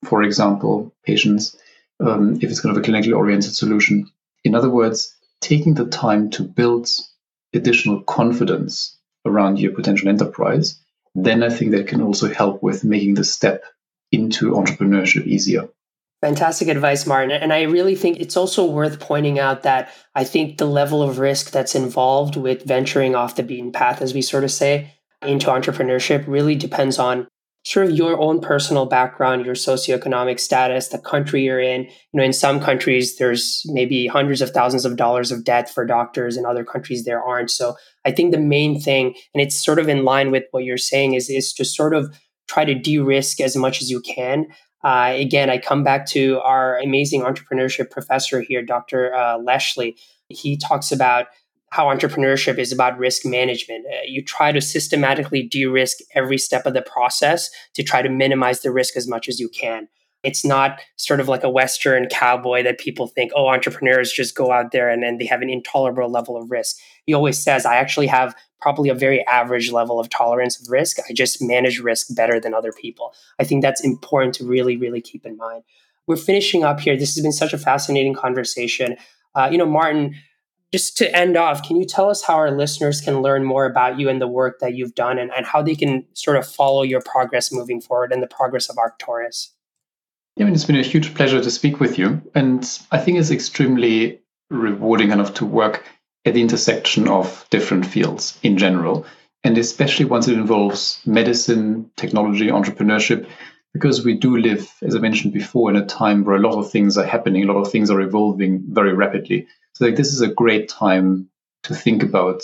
for 0.06 0.24
example, 0.24 0.94
patients, 1.06 1.58
um, 2.00 2.36
if 2.42 2.50
it's 2.50 2.62
kind 2.62 2.76
of 2.76 2.84
a 2.84 2.86
clinically 2.86 3.16
oriented 3.16 3.54
solution. 3.54 4.10
In 4.44 4.56
other 4.56 4.70
words, 4.70 5.16
taking 5.42 5.74
the 5.74 5.86
time 5.86 6.30
to 6.32 6.44
build 6.44 6.90
additional 7.54 8.02
confidence 8.02 8.98
around 9.26 9.60
your 9.60 9.74
potential 9.74 10.10
enterprise, 10.10 10.80
then 11.16 11.44
I 11.44 11.50
think 11.50 11.72
that 11.72 11.88
can 11.88 12.02
also 12.02 12.32
help 12.32 12.62
with 12.62 12.84
making 12.84 13.16
the 13.16 13.24
step 13.24 13.64
into 14.12 14.52
entrepreneurship 14.52 15.26
easier. 15.26 15.68
Fantastic 16.22 16.68
advice, 16.68 17.06
Martin. 17.06 17.32
And 17.32 17.54
I 17.54 17.64
really 17.64 17.96
think 17.96 18.20
it's 18.20 18.38
also 18.38 18.66
worth 18.66 19.00
pointing 19.00 19.38
out 19.38 19.64
that 19.64 19.92
I 20.16 20.24
think 20.24 20.58
the 20.58 20.66
level 20.66 21.04
of 21.04 21.20
risk 21.20 21.52
that's 21.52 21.76
involved 21.76 22.36
with 22.36 22.64
venturing 22.64 23.14
off 23.14 23.36
the 23.36 23.44
beaten 23.44 23.72
path, 23.72 24.02
as 24.02 24.14
we 24.14 24.24
sort 24.24 24.44
of 24.44 24.52
say, 24.52 24.94
into 25.22 25.48
entrepreneurship 25.48 26.26
really 26.28 26.56
depends 26.56 26.98
on 26.98 27.28
sort 27.68 27.88
of 27.88 27.98
your 27.98 28.18
own 28.22 28.40
personal 28.40 28.86
background, 28.86 29.46
your 29.46 29.54
socioeconomic 29.54 30.40
status, 30.40 30.88
the 30.88 30.98
country 30.98 31.44
you're 31.44 31.60
in. 31.60 31.84
You 31.84 31.92
know, 32.14 32.24
in 32.24 32.32
some 32.32 32.62
countries, 32.62 33.18
there's 33.18 33.62
maybe 33.66 34.08
hundreds 34.08 34.42
of 34.42 34.52
thousands 34.52 34.86
of 34.86 34.96
dollars 34.96 35.34
of 35.34 35.44
debt 35.44 35.70
for 35.70 35.86
doctors. 35.86 36.38
In 36.38 36.46
other 36.46 36.64
countries, 36.64 37.04
there 37.04 37.22
aren't. 37.22 37.52
So 37.52 37.76
I 38.06 38.12
think 38.12 38.32
the 38.32 38.40
main 38.40 38.80
thing, 38.80 39.16
and 39.34 39.42
it's 39.42 39.62
sort 39.62 39.80
of 39.80 39.90
in 39.90 40.06
line 40.06 40.32
with 40.32 40.46
what 40.52 40.64
you're 40.64 40.78
saying, 40.78 41.16
is, 41.16 41.30
is 41.30 41.52
to 41.56 41.66
sort 41.66 41.94
of 41.94 42.18
try 42.48 42.64
to 42.64 42.74
de-risk 42.74 43.42
as 43.42 43.58
much 43.58 43.82
as 43.82 43.90
you 43.90 44.00
can. 44.00 44.46
Uh, 44.82 45.12
again, 45.16 45.50
I 45.50 45.58
come 45.58 45.84
back 45.84 46.06
to 46.08 46.40
our 46.46 46.80
amazing 46.80 47.24
entrepreneurship 47.24 47.92
professor 47.92 48.40
here, 48.40 48.64
Dr. 48.64 49.14
Uh, 49.14 49.40
Leshley. 49.40 49.96
He 50.30 50.56
talks 50.56 50.94
about 50.94 51.26
how 51.72 51.88
entrepreneurship 51.88 52.58
is 52.58 52.72
about 52.72 52.98
risk 52.98 53.26
management. 53.26 53.86
Uh, 53.86 53.98
you 54.06 54.24
try 54.24 54.52
to 54.52 54.62
systematically 54.62 55.44
de 55.44 55.66
risk 55.66 55.98
every 56.16 56.38
step 56.38 56.66
of 56.66 56.74
the 56.74 56.82
process 56.82 57.50
to 57.74 57.84
try 57.84 58.02
to 58.02 58.10
minimize 58.10 58.62
the 58.62 58.72
risk 58.72 58.96
as 58.96 59.08
much 59.08 59.28
as 59.28 59.40
you 59.40 59.50
can. 59.50 59.88
It's 60.24 60.44
not 60.44 60.80
sort 60.96 61.20
of 61.20 61.28
like 61.28 61.44
a 61.44 61.50
Western 61.50 62.08
cowboy 62.08 62.64
that 62.64 62.80
people 62.80 63.08
think, 63.08 63.32
oh, 63.36 63.48
entrepreneurs 63.48 64.12
just 64.12 64.36
go 64.36 64.52
out 64.52 64.72
there 64.72 64.90
and 64.90 65.04
then 65.04 65.18
they 65.18 65.26
have 65.26 65.42
an 65.42 65.50
intolerable 65.50 66.10
level 66.10 66.36
of 66.36 66.50
risk. 66.50 66.78
He 67.06 67.14
always 67.14 67.38
says, 67.38 67.66
I 67.66 67.76
actually 67.76 68.08
have 68.08 68.36
probably 68.60 68.90
a 68.90 68.96
very 68.96 69.26
average 69.28 69.72
level 69.72 70.00
of 70.00 70.10
tolerance 70.10 70.60
of 70.60 70.70
risk. 70.72 70.98
I 71.08 71.14
just 71.14 71.42
manage 71.42 71.80
risk 71.80 72.08
better 72.16 72.40
than 72.40 72.54
other 72.54 72.72
people. 72.72 73.14
I 73.40 73.44
think 73.44 73.62
that's 73.62 73.84
important 73.84 74.34
to 74.36 74.46
really, 74.46 74.76
really 74.76 75.02
keep 75.02 75.26
in 75.26 75.38
mind. 75.38 75.64
We're 76.08 76.16
finishing 76.16 76.64
up 76.64 76.80
here. 76.80 76.98
This 76.98 77.14
has 77.16 77.22
been 77.22 77.32
such 77.32 77.54
a 77.54 77.58
fascinating 77.58 78.16
conversation. 78.16 78.98
Uh, 79.36 79.50
you 79.52 79.58
know, 79.58 79.66
Martin, 79.66 80.16
just 80.72 80.98
to 80.98 81.16
end 81.16 81.38
off, 81.38 81.64
can 81.64 81.78
you 81.78 81.86
tell 81.86 82.10
us 82.10 82.24
how 82.24 82.36
our 82.36 82.52
listeners 82.52 83.00
can 83.00 83.22
learn 83.22 83.44
more 83.44 83.66
about 83.66 84.00
you 84.00 84.10
and 84.10 84.22
the 84.22 84.28
work 84.28 84.60
that 84.60 84.76
you've 84.76 84.96
done 84.96 85.18
and, 85.18 85.32
and 85.36 85.46
how 85.46 85.62
they 85.62 85.76
can 85.76 86.06
sort 86.14 86.38
of 86.38 86.46
follow 86.46 86.84
your 86.84 87.02
progress 87.02 87.52
moving 87.52 87.80
forward 87.80 88.12
and 88.12 88.22
the 88.22 88.28
progress 88.28 88.70
of 88.70 88.76
Arctoris? 88.76 89.52
Yeah, 90.36 90.44
I 90.44 90.46
mean, 90.46 90.56
it's 90.56 90.66
been 90.66 90.76
a 90.76 90.84
huge 90.84 91.16
pleasure 91.16 91.42
to 91.42 91.52
speak 91.52 91.80
with 91.80 91.98
you. 91.98 92.22
And 92.36 92.64
I 92.92 93.00
think 93.00 93.18
it's 93.18 93.32
extremely 93.32 94.22
rewarding 94.50 95.12
enough 95.12 95.34
to 95.36 95.46
work 95.46 95.84
at 96.26 96.34
the 96.34 96.42
intersection 96.42 97.08
of 97.08 97.48
different 97.50 97.86
fields 97.86 98.38
in 98.44 98.58
general, 98.58 99.06
and 99.44 99.58
especially 99.58 100.06
once 100.06 100.28
it 100.28 100.38
involves 100.38 101.00
medicine, 101.06 101.90
technology, 101.96 102.48
entrepreneurship, 102.48 103.28
because 103.74 104.04
we 104.04 104.16
do 104.16 104.38
live, 104.38 104.70
as 104.82 104.96
I 104.96 105.00
mentioned 105.00 105.34
before, 105.34 105.70
in 105.70 105.76
a 105.76 105.86
time 105.86 106.26
where 106.26 106.36
a 106.36 106.42
lot 106.42 106.58
of 106.58 106.70
things 106.70 106.98
are 106.98 107.06
happening, 107.06 107.44
a 107.44 107.52
lot 107.52 107.62
of 107.62 107.72
things 107.72 107.90
are 107.90 108.02
evolving 108.02 108.64
very 108.70 108.94
rapidly. 108.94 109.48
So 109.78 109.86
like 109.86 109.96
this 109.96 110.12
is 110.12 110.22
a 110.22 110.28
great 110.28 110.70
time 110.70 111.30
to 111.64 111.76
think 111.76 112.02
about 112.02 112.44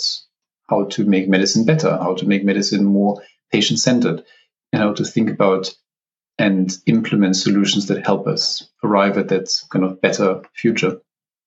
how 0.68 0.84
to 0.84 1.04
make 1.04 1.28
medicine 1.28 1.64
better, 1.64 1.90
how 1.90 2.14
to 2.14 2.26
make 2.26 2.44
medicine 2.44 2.84
more 2.84 3.22
patient 3.50 3.80
centered, 3.80 4.22
and 4.72 4.80
how 4.80 4.92
to 4.92 5.04
think 5.04 5.30
about 5.30 5.74
and 6.38 6.72
implement 6.86 7.34
solutions 7.34 7.86
that 7.86 8.06
help 8.06 8.28
us 8.28 8.70
arrive 8.84 9.18
at 9.18 9.30
that 9.30 9.50
kind 9.68 9.84
of 9.84 10.00
better 10.00 10.42
future. 10.54 11.00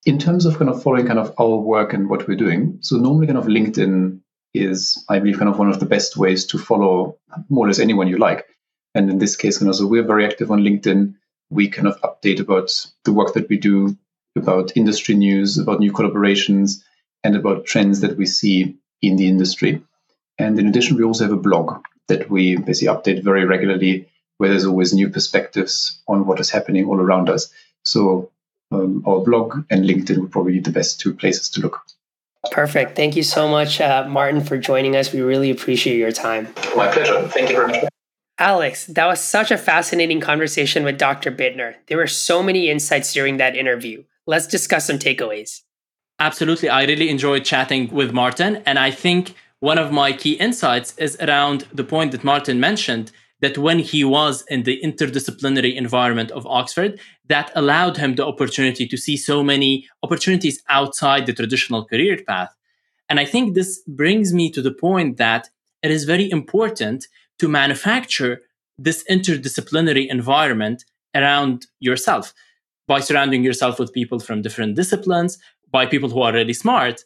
In 0.06 0.20
terms 0.20 0.46
of 0.46 0.58
kind 0.58 0.70
of 0.70 0.84
following 0.84 1.08
kind 1.08 1.20
of 1.20 1.34
our 1.40 1.56
work 1.56 1.94
and 1.94 2.10
what 2.10 2.28
we're 2.28 2.36
doing, 2.36 2.80
so 2.82 2.98
normally 2.98 3.28
kind 3.28 3.38
of 3.38 3.46
LinkedIn 3.46 4.20
is, 4.54 5.06
I 5.08 5.20
believe, 5.20 5.38
kind 5.38 5.50
of 5.50 5.58
one 5.58 5.70
of 5.70 5.80
the 5.80 5.86
best 5.86 6.18
ways 6.18 6.48
to 6.48 6.58
follow 6.58 7.18
more 7.48 7.64
or 7.66 7.68
less 7.70 7.80
anyone 7.80 8.10
you 8.10 8.18
like. 8.18 8.46
And 8.94 9.10
in 9.10 9.20
this 9.20 9.38
case, 9.38 9.58
kind 9.58 9.70
of, 9.70 9.76
so 9.78 9.88
we're 9.88 10.04
very 10.04 10.26
active 10.26 10.52
on 10.52 10.64
LinkedIn. 10.64 11.14
We 11.50 11.70
kind 11.70 11.88
of 11.88 12.02
update 12.02 12.42
about 12.42 12.72
the 13.06 13.14
work 13.14 13.36
that 13.36 13.48
we 13.48 13.58
do 13.58 13.98
about 14.38 14.76
industry 14.76 15.16
news, 15.16 15.58
about 15.58 15.80
new 15.80 15.92
collaborations, 15.92 16.84
and 17.24 17.36
about 17.36 17.66
trends 17.66 18.02
that 18.02 18.18
we 18.18 18.26
see 18.26 18.78
in 19.02 19.18
the 19.18 19.28
industry. 19.28 19.82
And 20.38 20.60
in 20.60 20.68
addition, 20.68 20.98
we 20.98 21.04
also 21.04 21.24
have 21.26 21.34
a 21.34 21.38
blog 21.38 21.84
that 22.08 22.30
we 22.30 22.56
basically 22.56 22.94
update 22.96 23.24
very 23.24 23.46
regularly, 23.46 24.08
where 24.38 24.50
there's 24.50 24.66
always 24.66 24.94
new 24.94 25.10
perspectives 25.10 26.00
on 26.08 26.26
what 26.26 26.40
is 26.40 26.50
happening 26.50 26.86
all 26.86 27.00
around 27.00 27.30
us. 27.30 27.52
So 27.84 28.32
um, 28.72 29.04
our 29.06 29.20
blog 29.22 29.66
and 29.70 29.84
LinkedIn 29.84 30.20
would 30.20 30.32
probably 30.32 30.54
be 30.54 30.60
the 30.60 30.72
best 30.72 31.00
two 31.00 31.14
places 31.14 31.50
to 31.52 31.62
look. 31.62 31.82
Perfect. 32.52 32.96
Thank 32.96 33.16
you 33.16 33.24
so 33.24 33.48
much, 33.48 33.82
uh, 33.82 34.06
Martin, 34.08 34.42
for 34.42 34.58
joining 34.58 34.96
us. 34.96 35.12
We 35.12 35.22
really 35.22 35.50
appreciate 35.50 35.98
your 35.98 36.12
time. 36.12 36.48
My 36.76 36.88
pleasure. 36.92 37.28
Thank 37.28 37.50
you 37.50 37.56
very 37.56 37.68
much. 37.68 37.86
Alex, 38.40 38.86
that 38.86 39.08
was 39.08 39.20
such 39.20 39.50
a 39.50 39.58
fascinating 39.58 40.22
conversation 40.22 40.84
with 40.84 41.00
Dr. 41.00 41.32
Bittner. 41.32 41.76
There 41.88 41.98
were 41.98 42.08
so 42.08 42.44
many 42.44 42.70
insights 42.70 43.12
during 43.12 43.38
that 43.38 43.56
interview 43.56 44.04
let's 44.28 44.46
discuss 44.46 44.86
some 44.86 45.00
takeaways. 45.00 45.62
Absolutely. 46.20 46.70
I 46.70 46.84
really 46.86 47.10
enjoyed 47.10 47.46
chatting 47.46 47.92
with 47.92 48.12
Martin. 48.12 48.58
And 48.66 48.78
I 48.78 48.92
think 48.92 49.34
one 49.60 49.78
of 49.78 49.92
my 49.92 50.14
key 50.14 50.34
insights 50.34 50.96
is 50.98 51.18
around 51.20 51.68
the 51.74 51.84
point 51.84 52.12
that 52.12 52.24
Martin 52.24 52.60
mentioned 52.60 53.12
that 53.40 53.58
when 53.58 53.80
he 53.80 54.04
was 54.04 54.44
in 54.50 54.64
the 54.64 54.82
interdisciplinary 54.84 55.76
environment 55.76 56.32
of 56.32 56.48
Oxford, 56.48 57.00
that 57.28 57.52
allowed 57.56 57.98
him 57.98 58.16
the 58.16 58.26
opportunity 58.26 58.88
to 58.88 58.98
see 58.98 59.16
so 59.16 59.44
many 59.44 59.88
opportunities 60.02 60.62
outside 60.70 61.26
the 61.26 61.34
traditional 61.34 61.86
career 61.86 62.18
path. 62.28 62.56
And 63.10 63.20
I 63.20 63.26
think 63.26 63.54
this 63.54 63.82
brings 63.88 64.34
me 64.34 64.52
to 64.52 64.62
the 64.62 64.74
point 64.74 65.18
that 65.18 65.50
it 65.84 65.92
is 65.92 66.04
very 66.04 66.30
important 66.30 67.06
to 67.38 67.48
manufacture 67.48 68.42
this 68.80 69.04
interdisciplinary 69.10 70.08
environment 70.10 70.84
around 71.16 71.68
yourself 71.80 72.34
by 72.88 73.00
surrounding 73.00 73.44
yourself 73.44 73.80
with 73.80 73.94
people 73.94 74.20
from 74.20 74.42
different 74.42 74.76
disciplines, 74.76 75.38
by 75.72 75.86
people 75.86 76.10
who 76.10 76.22
are 76.22 76.34
really 76.34 76.54
smart. 76.54 77.04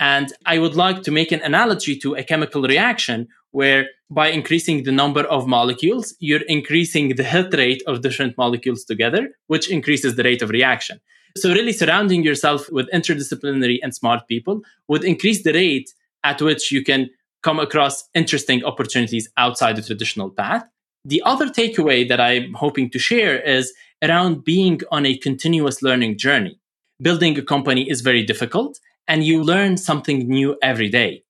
And 0.00 0.32
I 0.46 0.58
would 0.58 0.74
like 0.74 1.02
to 1.02 1.10
make 1.10 1.32
an 1.32 1.40
analogy 1.42 1.96
to 1.98 2.14
a 2.14 2.24
chemical 2.24 2.62
reaction 2.62 3.28
where 3.50 3.88
by 4.10 4.28
increasing 4.28 4.82
the 4.82 4.92
number 4.92 5.22
of 5.22 5.46
molecules, 5.46 6.14
you're 6.18 6.42
increasing 6.48 7.14
the 7.14 7.22
hit 7.22 7.54
rate 7.54 7.82
of 7.86 8.02
different 8.02 8.36
molecules 8.36 8.84
together, 8.84 9.30
which 9.46 9.70
increases 9.70 10.16
the 10.16 10.24
rate 10.24 10.42
of 10.42 10.50
reaction. 10.50 11.00
So, 11.36 11.52
really 11.52 11.72
surrounding 11.72 12.22
yourself 12.22 12.70
with 12.70 12.90
interdisciplinary 12.92 13.78
and 13.82 13.94
smart 13.94 14.28
people 14.28 14.62
would 14.88 15.04
increase 15.04 15.42
the 15.42 15.52
rate 15.52 15.92
at 16.22 16.40
which 16.40 16.70
you 16.70 16.82
can 16.82 17.10
come 17.42 17.60
across 17.60 18.08
interesting 18.14 18.64
opportunities 18.64 19.28
outside 19.36 19.76
the 19.76 19.82
traditional 19.82 20.30
path. 20.30 20.64
The 21.06 21.22
other 21.26 21.48
takeaway 21.48 22.08
that 22.08 22.18
I'm 22.18 22.54
hoping 22.54 22.88
to 22.90 22.98
share 22.98 23.38
is 23.38 23.74
around 24.02 24.42
being 24.42 24.80
on 24.90 25.04
a 25.04 25.18
continuous 25.18 25.82
learning 25.82 26.16
journey. 26.16 26.58
Building 27.02 27.38
a 27.38 27.42
company 27.42 27.90
is 27.90 28.00
very 28.00 28.22
difficult 28.22 28.80
and 29.06 29.22
you 29.22 29.42
learn 29.42 29.76
something 29.76 30.26
new 30.26 30.56
every 30.62 30.88
day. 30.88 31.22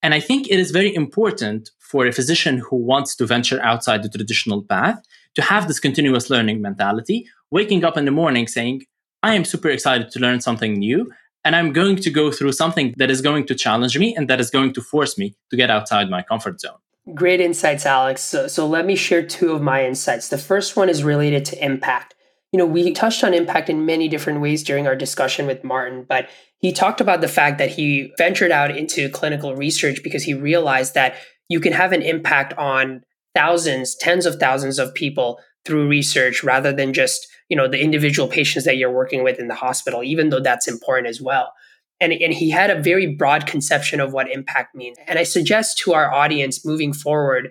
And 0.00 0.14
I 0.14 0.20
think 0.20 0.46
it 0.48 0.60
is 0.60 0.70
very 0.70 0.94
important 0.94 1.70
for 1.80 2.06
a 2.06 2.12
physician 2.12 2.58
who 2.58 2.76
wants 2.76 3.16
to 3.16 3.26
venture 3.26 3.60
outside 3.62 4.04
the 4.04 4.08
traditional 4.08 4.62
path 4.62 5.02
to 5.34 5.42
have 5.42 5.66
this 5.66 5.80
continuous 5.80 6.30
learning 6.30 6.62
mentality, 6.62 7.26
waking 7.50 7.84
up 7.84 7.96
in 7.96 8.04
the 8.04 8.12
morning 8.12 8.46
saying, 8.46 8.84
I 9.24 9.34
am 9.34 9.44
super 9.44 9.70
excited 9.70 10.12
to 10.12 10.20
learn 10.20 10.40
something 10.40 10.74
new. 10.74 11.10
And 11.44 11.56
I'm 11.56 11.72
going 11.72 11.96
to 11.96 12.10
go 12.10 12.30
through 12.30 12.52
something 12.52 12.94
that 12.96 13.10
is 13.10 13.22
going 13.22 13.46
to 13.46 13.56
challenge 13.56 13.98
me 13.98 14.14
and 14.14 14.28
that 14.28 14.38
is 14.38 14.50
going 14.50 14.72
to 14.74 14.80
force 14.80 15.18
me 15.18 15.34
to 15.50 15.56
get 15.56 15.70
outside 15.70 16.08
my 16.08 16.22
comfort 16.22 16.60
zone. 16.60 16.78
Great 17.14 17.40
insights, 17.40 17.86
Alex. 17.86 18.22
So, 18.22 18.48
so 18.48 18.66
let 18.66 18.84
me 18.84 18.96
share 18.96 19.24
two 19.24 19.52
of 19.52 19.62
my 19.62 19.86
insights. 19.86 20.28
The 20.28 20.38
first 20.38 20.76
one 20.76 20.88
is 20.88 21.04
related 21.04 21.44
to 21.46 21.64
impact 21.64 22.16
you 22.56 22.58
know, 22.58 22.66
we 22.66 22.92
touched 22.92 23.24
on 23.24 23.34
impact 23.34 23.68
in 23.68 23.84
many 23.84 24.08
different 24.08 24.40
ways 24.40 24.62
during 24.62 24.86
our 24.86 24.96
discussion 24.96 25.46
with 25.46 25.62
Martin, 25.62 26.06
but 26.08 26.28
he 26.58 26.72
talked 26.72 27.02
about 27.02 27.20
the 27.20 27.28
fact 27.28 27.58
that 27.58 27.70
he 27.70 28.12
ventured 28.16 28.50
out 28.50 28.74
into 28.74 29.10
clinical 29.10 29.54
research 29.54 30.02
because 30.02 30.22
he 30.22 30.32
realized 30.32 30.94
that 30.94 31.16
you 31.50 31.60
can 31.60 31.74
have 31.74 31.92
an 31.92 32.00
impact 32.02 32.54
on 32.54 33.02
thousands, 33.34 33.94
tens 33.94 34.24
of 34.24 34.36
thousands 34.36 34.78
of 34.78 34.94
people 34.94 35.38
through 35.66 35.86
research 35.86 36.42
rather 36.42 36.72
than 36.72 36.94
just, 36.94 37.26
you 37.50 37.56
know, 37.56 37.68
the 37.68 37.82
individual 37.82 38.28
patients 38.28 38.64
that 38.64 38.78
you're 38.78 38.90
working 38.90 39.22
with 39.22 39.38
in 39.38 39.48
the 39.48 39.54
hospital, 39.54 40.02
even 40.02 40.30
though 40.30 40.40
that's 40.40 40.66
important 40.66 41.08
as 41.08 41.20
well. 41.20 41.52
And, 42.00 42.12
and 42.12 42.34
he 42.34 42.50
had 42.50 42.70
a 42.70 42.80
very 42.80 43.06
broad 43.06 43.46
conception 43.46 44.00
of 44.00 44.12
what 44.12 44.30
impact 44.30 44.74
means. 44.74 44.98
And 45.06 45.18
I 45.18 45.22
suggest 45.22 45.78
to 45.78 45.94
our 45.94 46.12
audience 46.12 46.64
moving 46.64 46.92
forward 46.92 47.50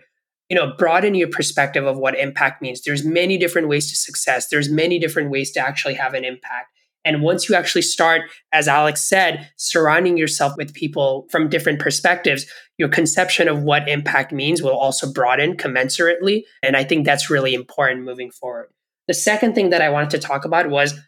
you 0.50 0.56
know 0.56 0.74
broaden 0.78 1.16
your 1.16 1.28
perspective 1.28 1.88
of 1.88 1.98
what 1.98 2.16
impact 2.16 2.62
means 2.62 2.84
there's 2.84 3.04
many 3.04 3.36
different 3.36 3.68
ways 3.68 3.90
to 3.90 3.96
success 3.96 4.50
there's 4.50 4.70
many 4.70 5.00
different 5.00 5.32
ways 5.32 5.52
to 5.52 5.60
actually 5.60 5.96
have 5.96 6.14
an 6.14 6.24
impact 6.24 6.70
And 7.06 7.22
once 7.22 7.48
you 7.48 7.56
actually 7.56 7.84
start, 7.84 8.24
as 8.52 8.68
Alex 8.68 9.08
said, 9.08 9.48
surrounding 9.58 10.18
yourself 10.18 10.54
with 10.58 10.74
people 10.74 11.28
from 11.30 11.50
different 11.50 11.80
perspectives, 11.80 12.46
your 12.80 12.90
conception 12.90 13.48
of 13.48 13.62
what 13.62 13.88
impact 13.88 14.34
means 14.34 14.62
will 14.62 14.76
also 14.76 15.14
broaden 15.14 15.56
commensurately. 15.56 16.42
And 16.64 16.76
I 16.76 16.84
think 16.84 17.06
that's 17.06 17.30
really 17.30 17.54
important 17.54 18.04
moving 18.04 18.32
forward. 18.32 18.70
The 19.08 19.14
second 19.14 19.54
thing 19.54 19.70
that 19.70 19.84
I 19.84 19.90
wanted 19.90 20.10
to 20.12 20.28
talk 20.28 20.46
about 20.46 20.70
was 20.70 21.00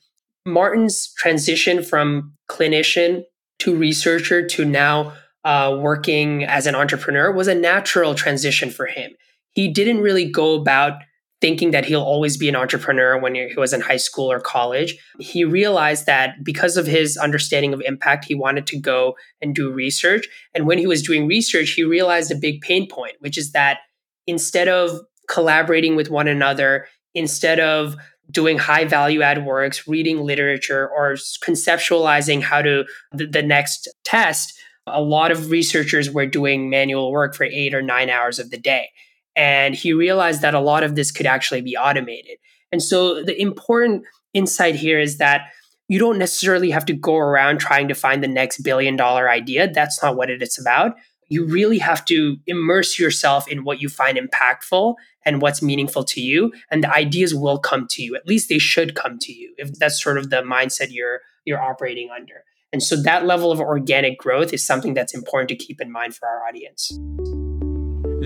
Martin's 0.48 1.14
transition 1.18 1.84
from 1.84 2.34
clinician 2.50 3.24
to 3.60 3.76
researcher 3.76 4.48
to 4.48 4.66
now 4.66 5.14
uh, 5.44 5.78
working 5.80 6.44
as 6.44 6.66
an 6.66 6.76
entrepreneur 6.76 7.32
was 7.32 7.48
a 7.48 7.56
natural 7.56 8.16
transition 8.16 8.70
for 8.70 8.86
him. 8.86 9.12
He 9.52 9.68
didn't 9.68 10.02
really 10.02 10.30
go 10.30 10.56
about 10.56 11.02
thinking 11.40 11.72
that 11.72 11.86
he'll 11.86 12.02
always 12.02 12.36
be 12.36 12.50
an 12.50 12.56
entrepreneur 12.56 13.20
when 13.20 13.36
he 13.36 13.54
was 13.58 13.72
in 13.72 13.82
high 13.82 13.98
school 13.98 14.32
or 14.32 14.40
college. 14.40 14.98
He 15.20 15.44
realized 15.44 16.06
that 16.08 16.44
because 16.44 16.78
of 16.78 16.88
his 16.88 17.16
understanding 17.16 17.74
of 17.74 17.82
impact, 17.82 18.26
he 18.26 18.34
wanted 18.34 18.66
to 18.68 18.80
go 18.80 19.16
and 19.42 19.54
do 19.54 19.72
research. 19.72 20.28
And 20.56 20.66
when 20.66 20.80
he 20.80 20.88
was 20.88 21.04
doing 21.04 21.28
research, 21.28 21.72
he 21.72 21.84
realized 21.84 22.32
a 22.32 22.36
big 22.36 22.62
pain 22.62 22.88
point, 22.88 23.14
which 23.20 23.38
is 23.38 23.52
that 23.52 23.80
instead 24.26 24.68
of 24.68 25.00
collaborating 25.30 25.96
with 25.96 26.10
one 26.10 26.28
another, 26.28 26.88
instead 27.14 27.60
of 27.60 27.96
doing 28.30 28.58
high 28.58 28.86
value 28.86 29.22
add 29.22 29.46
works, 29.46 29.88
reading 29.88 30.22
literature, 30.22 30.90
or 30.90 31.14
conceptualizing 31.44 32.42
how 32.42 32.62
to 32.62 32.86
the, 33.12 33.26
the 33.26 33.44
next 33.44 33.88
test, 34.04 34.54
a 34.86 35.02
lot 35.02 35.32
of 35.32 35.50
researchers 35.50 36.10
were 36.10 36.26
doing 36.26 36.70
manual 36.70 37.12
work 37.12 37.36
for 37.36 37.44
eight 37.44 37.74
or 37.74 37.82
nine 37.82 38.10
hours 38.10 38.40
of 38.40 38.50
the 38.50 38.58
day. 38.58 38.90
And 39.36 39.76
he 39.76 39.94
realized 39.94 40.42
that 40.42 40.54
a 40.54 40.60
lot 40.60 40.84
of 40.84 40.96
this 40.96 41.12
could 41.12 41.26
actually 41.26 41.62
be 41.62 41.78
automated. 41.78 42.38
And 42.72 42.82
so 42.82 43.24
the 43.24 43.40
important 43.40 44.04
insight 44.34 44.76
here 44.76 45.00
is 45.00 45.18
that 45.18 45.50
you 45.88 46.00
don't 46.00 46.18
necessarily 46.18 46.72
have 46.72 46.86
to 46.86 46.94
go 46.94 47.16
around 47.16 47.60
trying 47.60 47.88
to 47.88 47.94
find 47.94 48.22
the 48.22 48.28
next 48.28 48.62
billion 48.62 48.96
dollar 48.96 49.30
idea. 49.30 49.72
That's 49.72 50.02
not 50.04 50.18
what 50.18 50.30
it's 50.30 50.60
about. 50.60 50.96
You 51.30 51.46
really 51.46 51.80
have 51.80 52.06
to 52.06 52.38
immerse 52.48 52.98
yourself 52.98 53.48
in 53.48 53.64
what 53.64 53.82
you 53.82 53.90
find 53.90 54.18
impactful 54.18 54.96
and 55.26 55.42
what's 55.42 55.62
meaningful 55.62 56.04
to 56.06 56.22
you. 56.22 56.54
And 56.72 56.84
the 56.84 56.94
ideas 56.94 57.36
will 57.36 57.60
come 57.60 57.88
to 57.92 58.02
you. 58.02 58.16
At 58.16 58.28
least 58.28 58.50
they 58.50 58.60
should 58.60 58.96
come 58.96 59.18
to 59.20 59.34
you 59.34 59.54
if 59.58 59.74
that's 59.74 60.02
sort 60.02 60.18
of 60.18 60.30
the 60.30 60.42
mindset 60.42 60.88
you're 60.92 61.22
you're 61.46 61.62
operating 61.62 62.10
under. 62.16 62.44
And 62.74 62.84
so 62.84 62.96
that 63.04 63.26
level 63.26 63.52
of 63.52 63.62
organic 63.62 64.18
growth 64.18 64.52
is 64.54 64.66
something 64.66 64.94
that's 64.94 65.14
important 65.14 65.50
to 65.50 65.56
keep 65.56 65.80
in 65.80 65.92
mind 65.92 66.16
for 66.16 66.28
our 66.28 66.46
audience. 66.46 66.92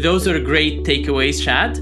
Those 0.01 0.27
are 0.27 0.39
great 0.39 0.83
takeaways, 0.83 1.43
Chad. 1.43 1.77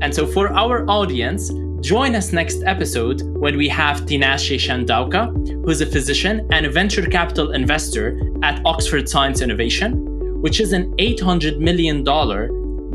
And 0.00 0.14
so 0.14 0.26
for 0.26 0.52
our 0.52 0.88
audience, 0.88 1.50
join 1.80 2.14
us 2.14 2.32
next 2.32 2.62
episode 2.64 3.22
when 3.36 3.56
we 3.56 3.68
have 3.68 4.02
Tinashe 4.02 4.56
Chandauka, 4.56 5.64
who's 5.64 5.80
a 5.80 5.86
physician 5.86 6.46
and 6.52 6.66
a 6.66 6.70
venture 6.70 7.04
capital 7.04 7.50
investor 7.50 8.20
at 8.44 8.64
Oxford 8.64 9.08
Science 9.08 9.40
Innovation, 9.40 10.04
which 10.40 10.60
is 10.60 10.72
an 10.72 10.94
$800 10.96 11.58
million 11.58 12.04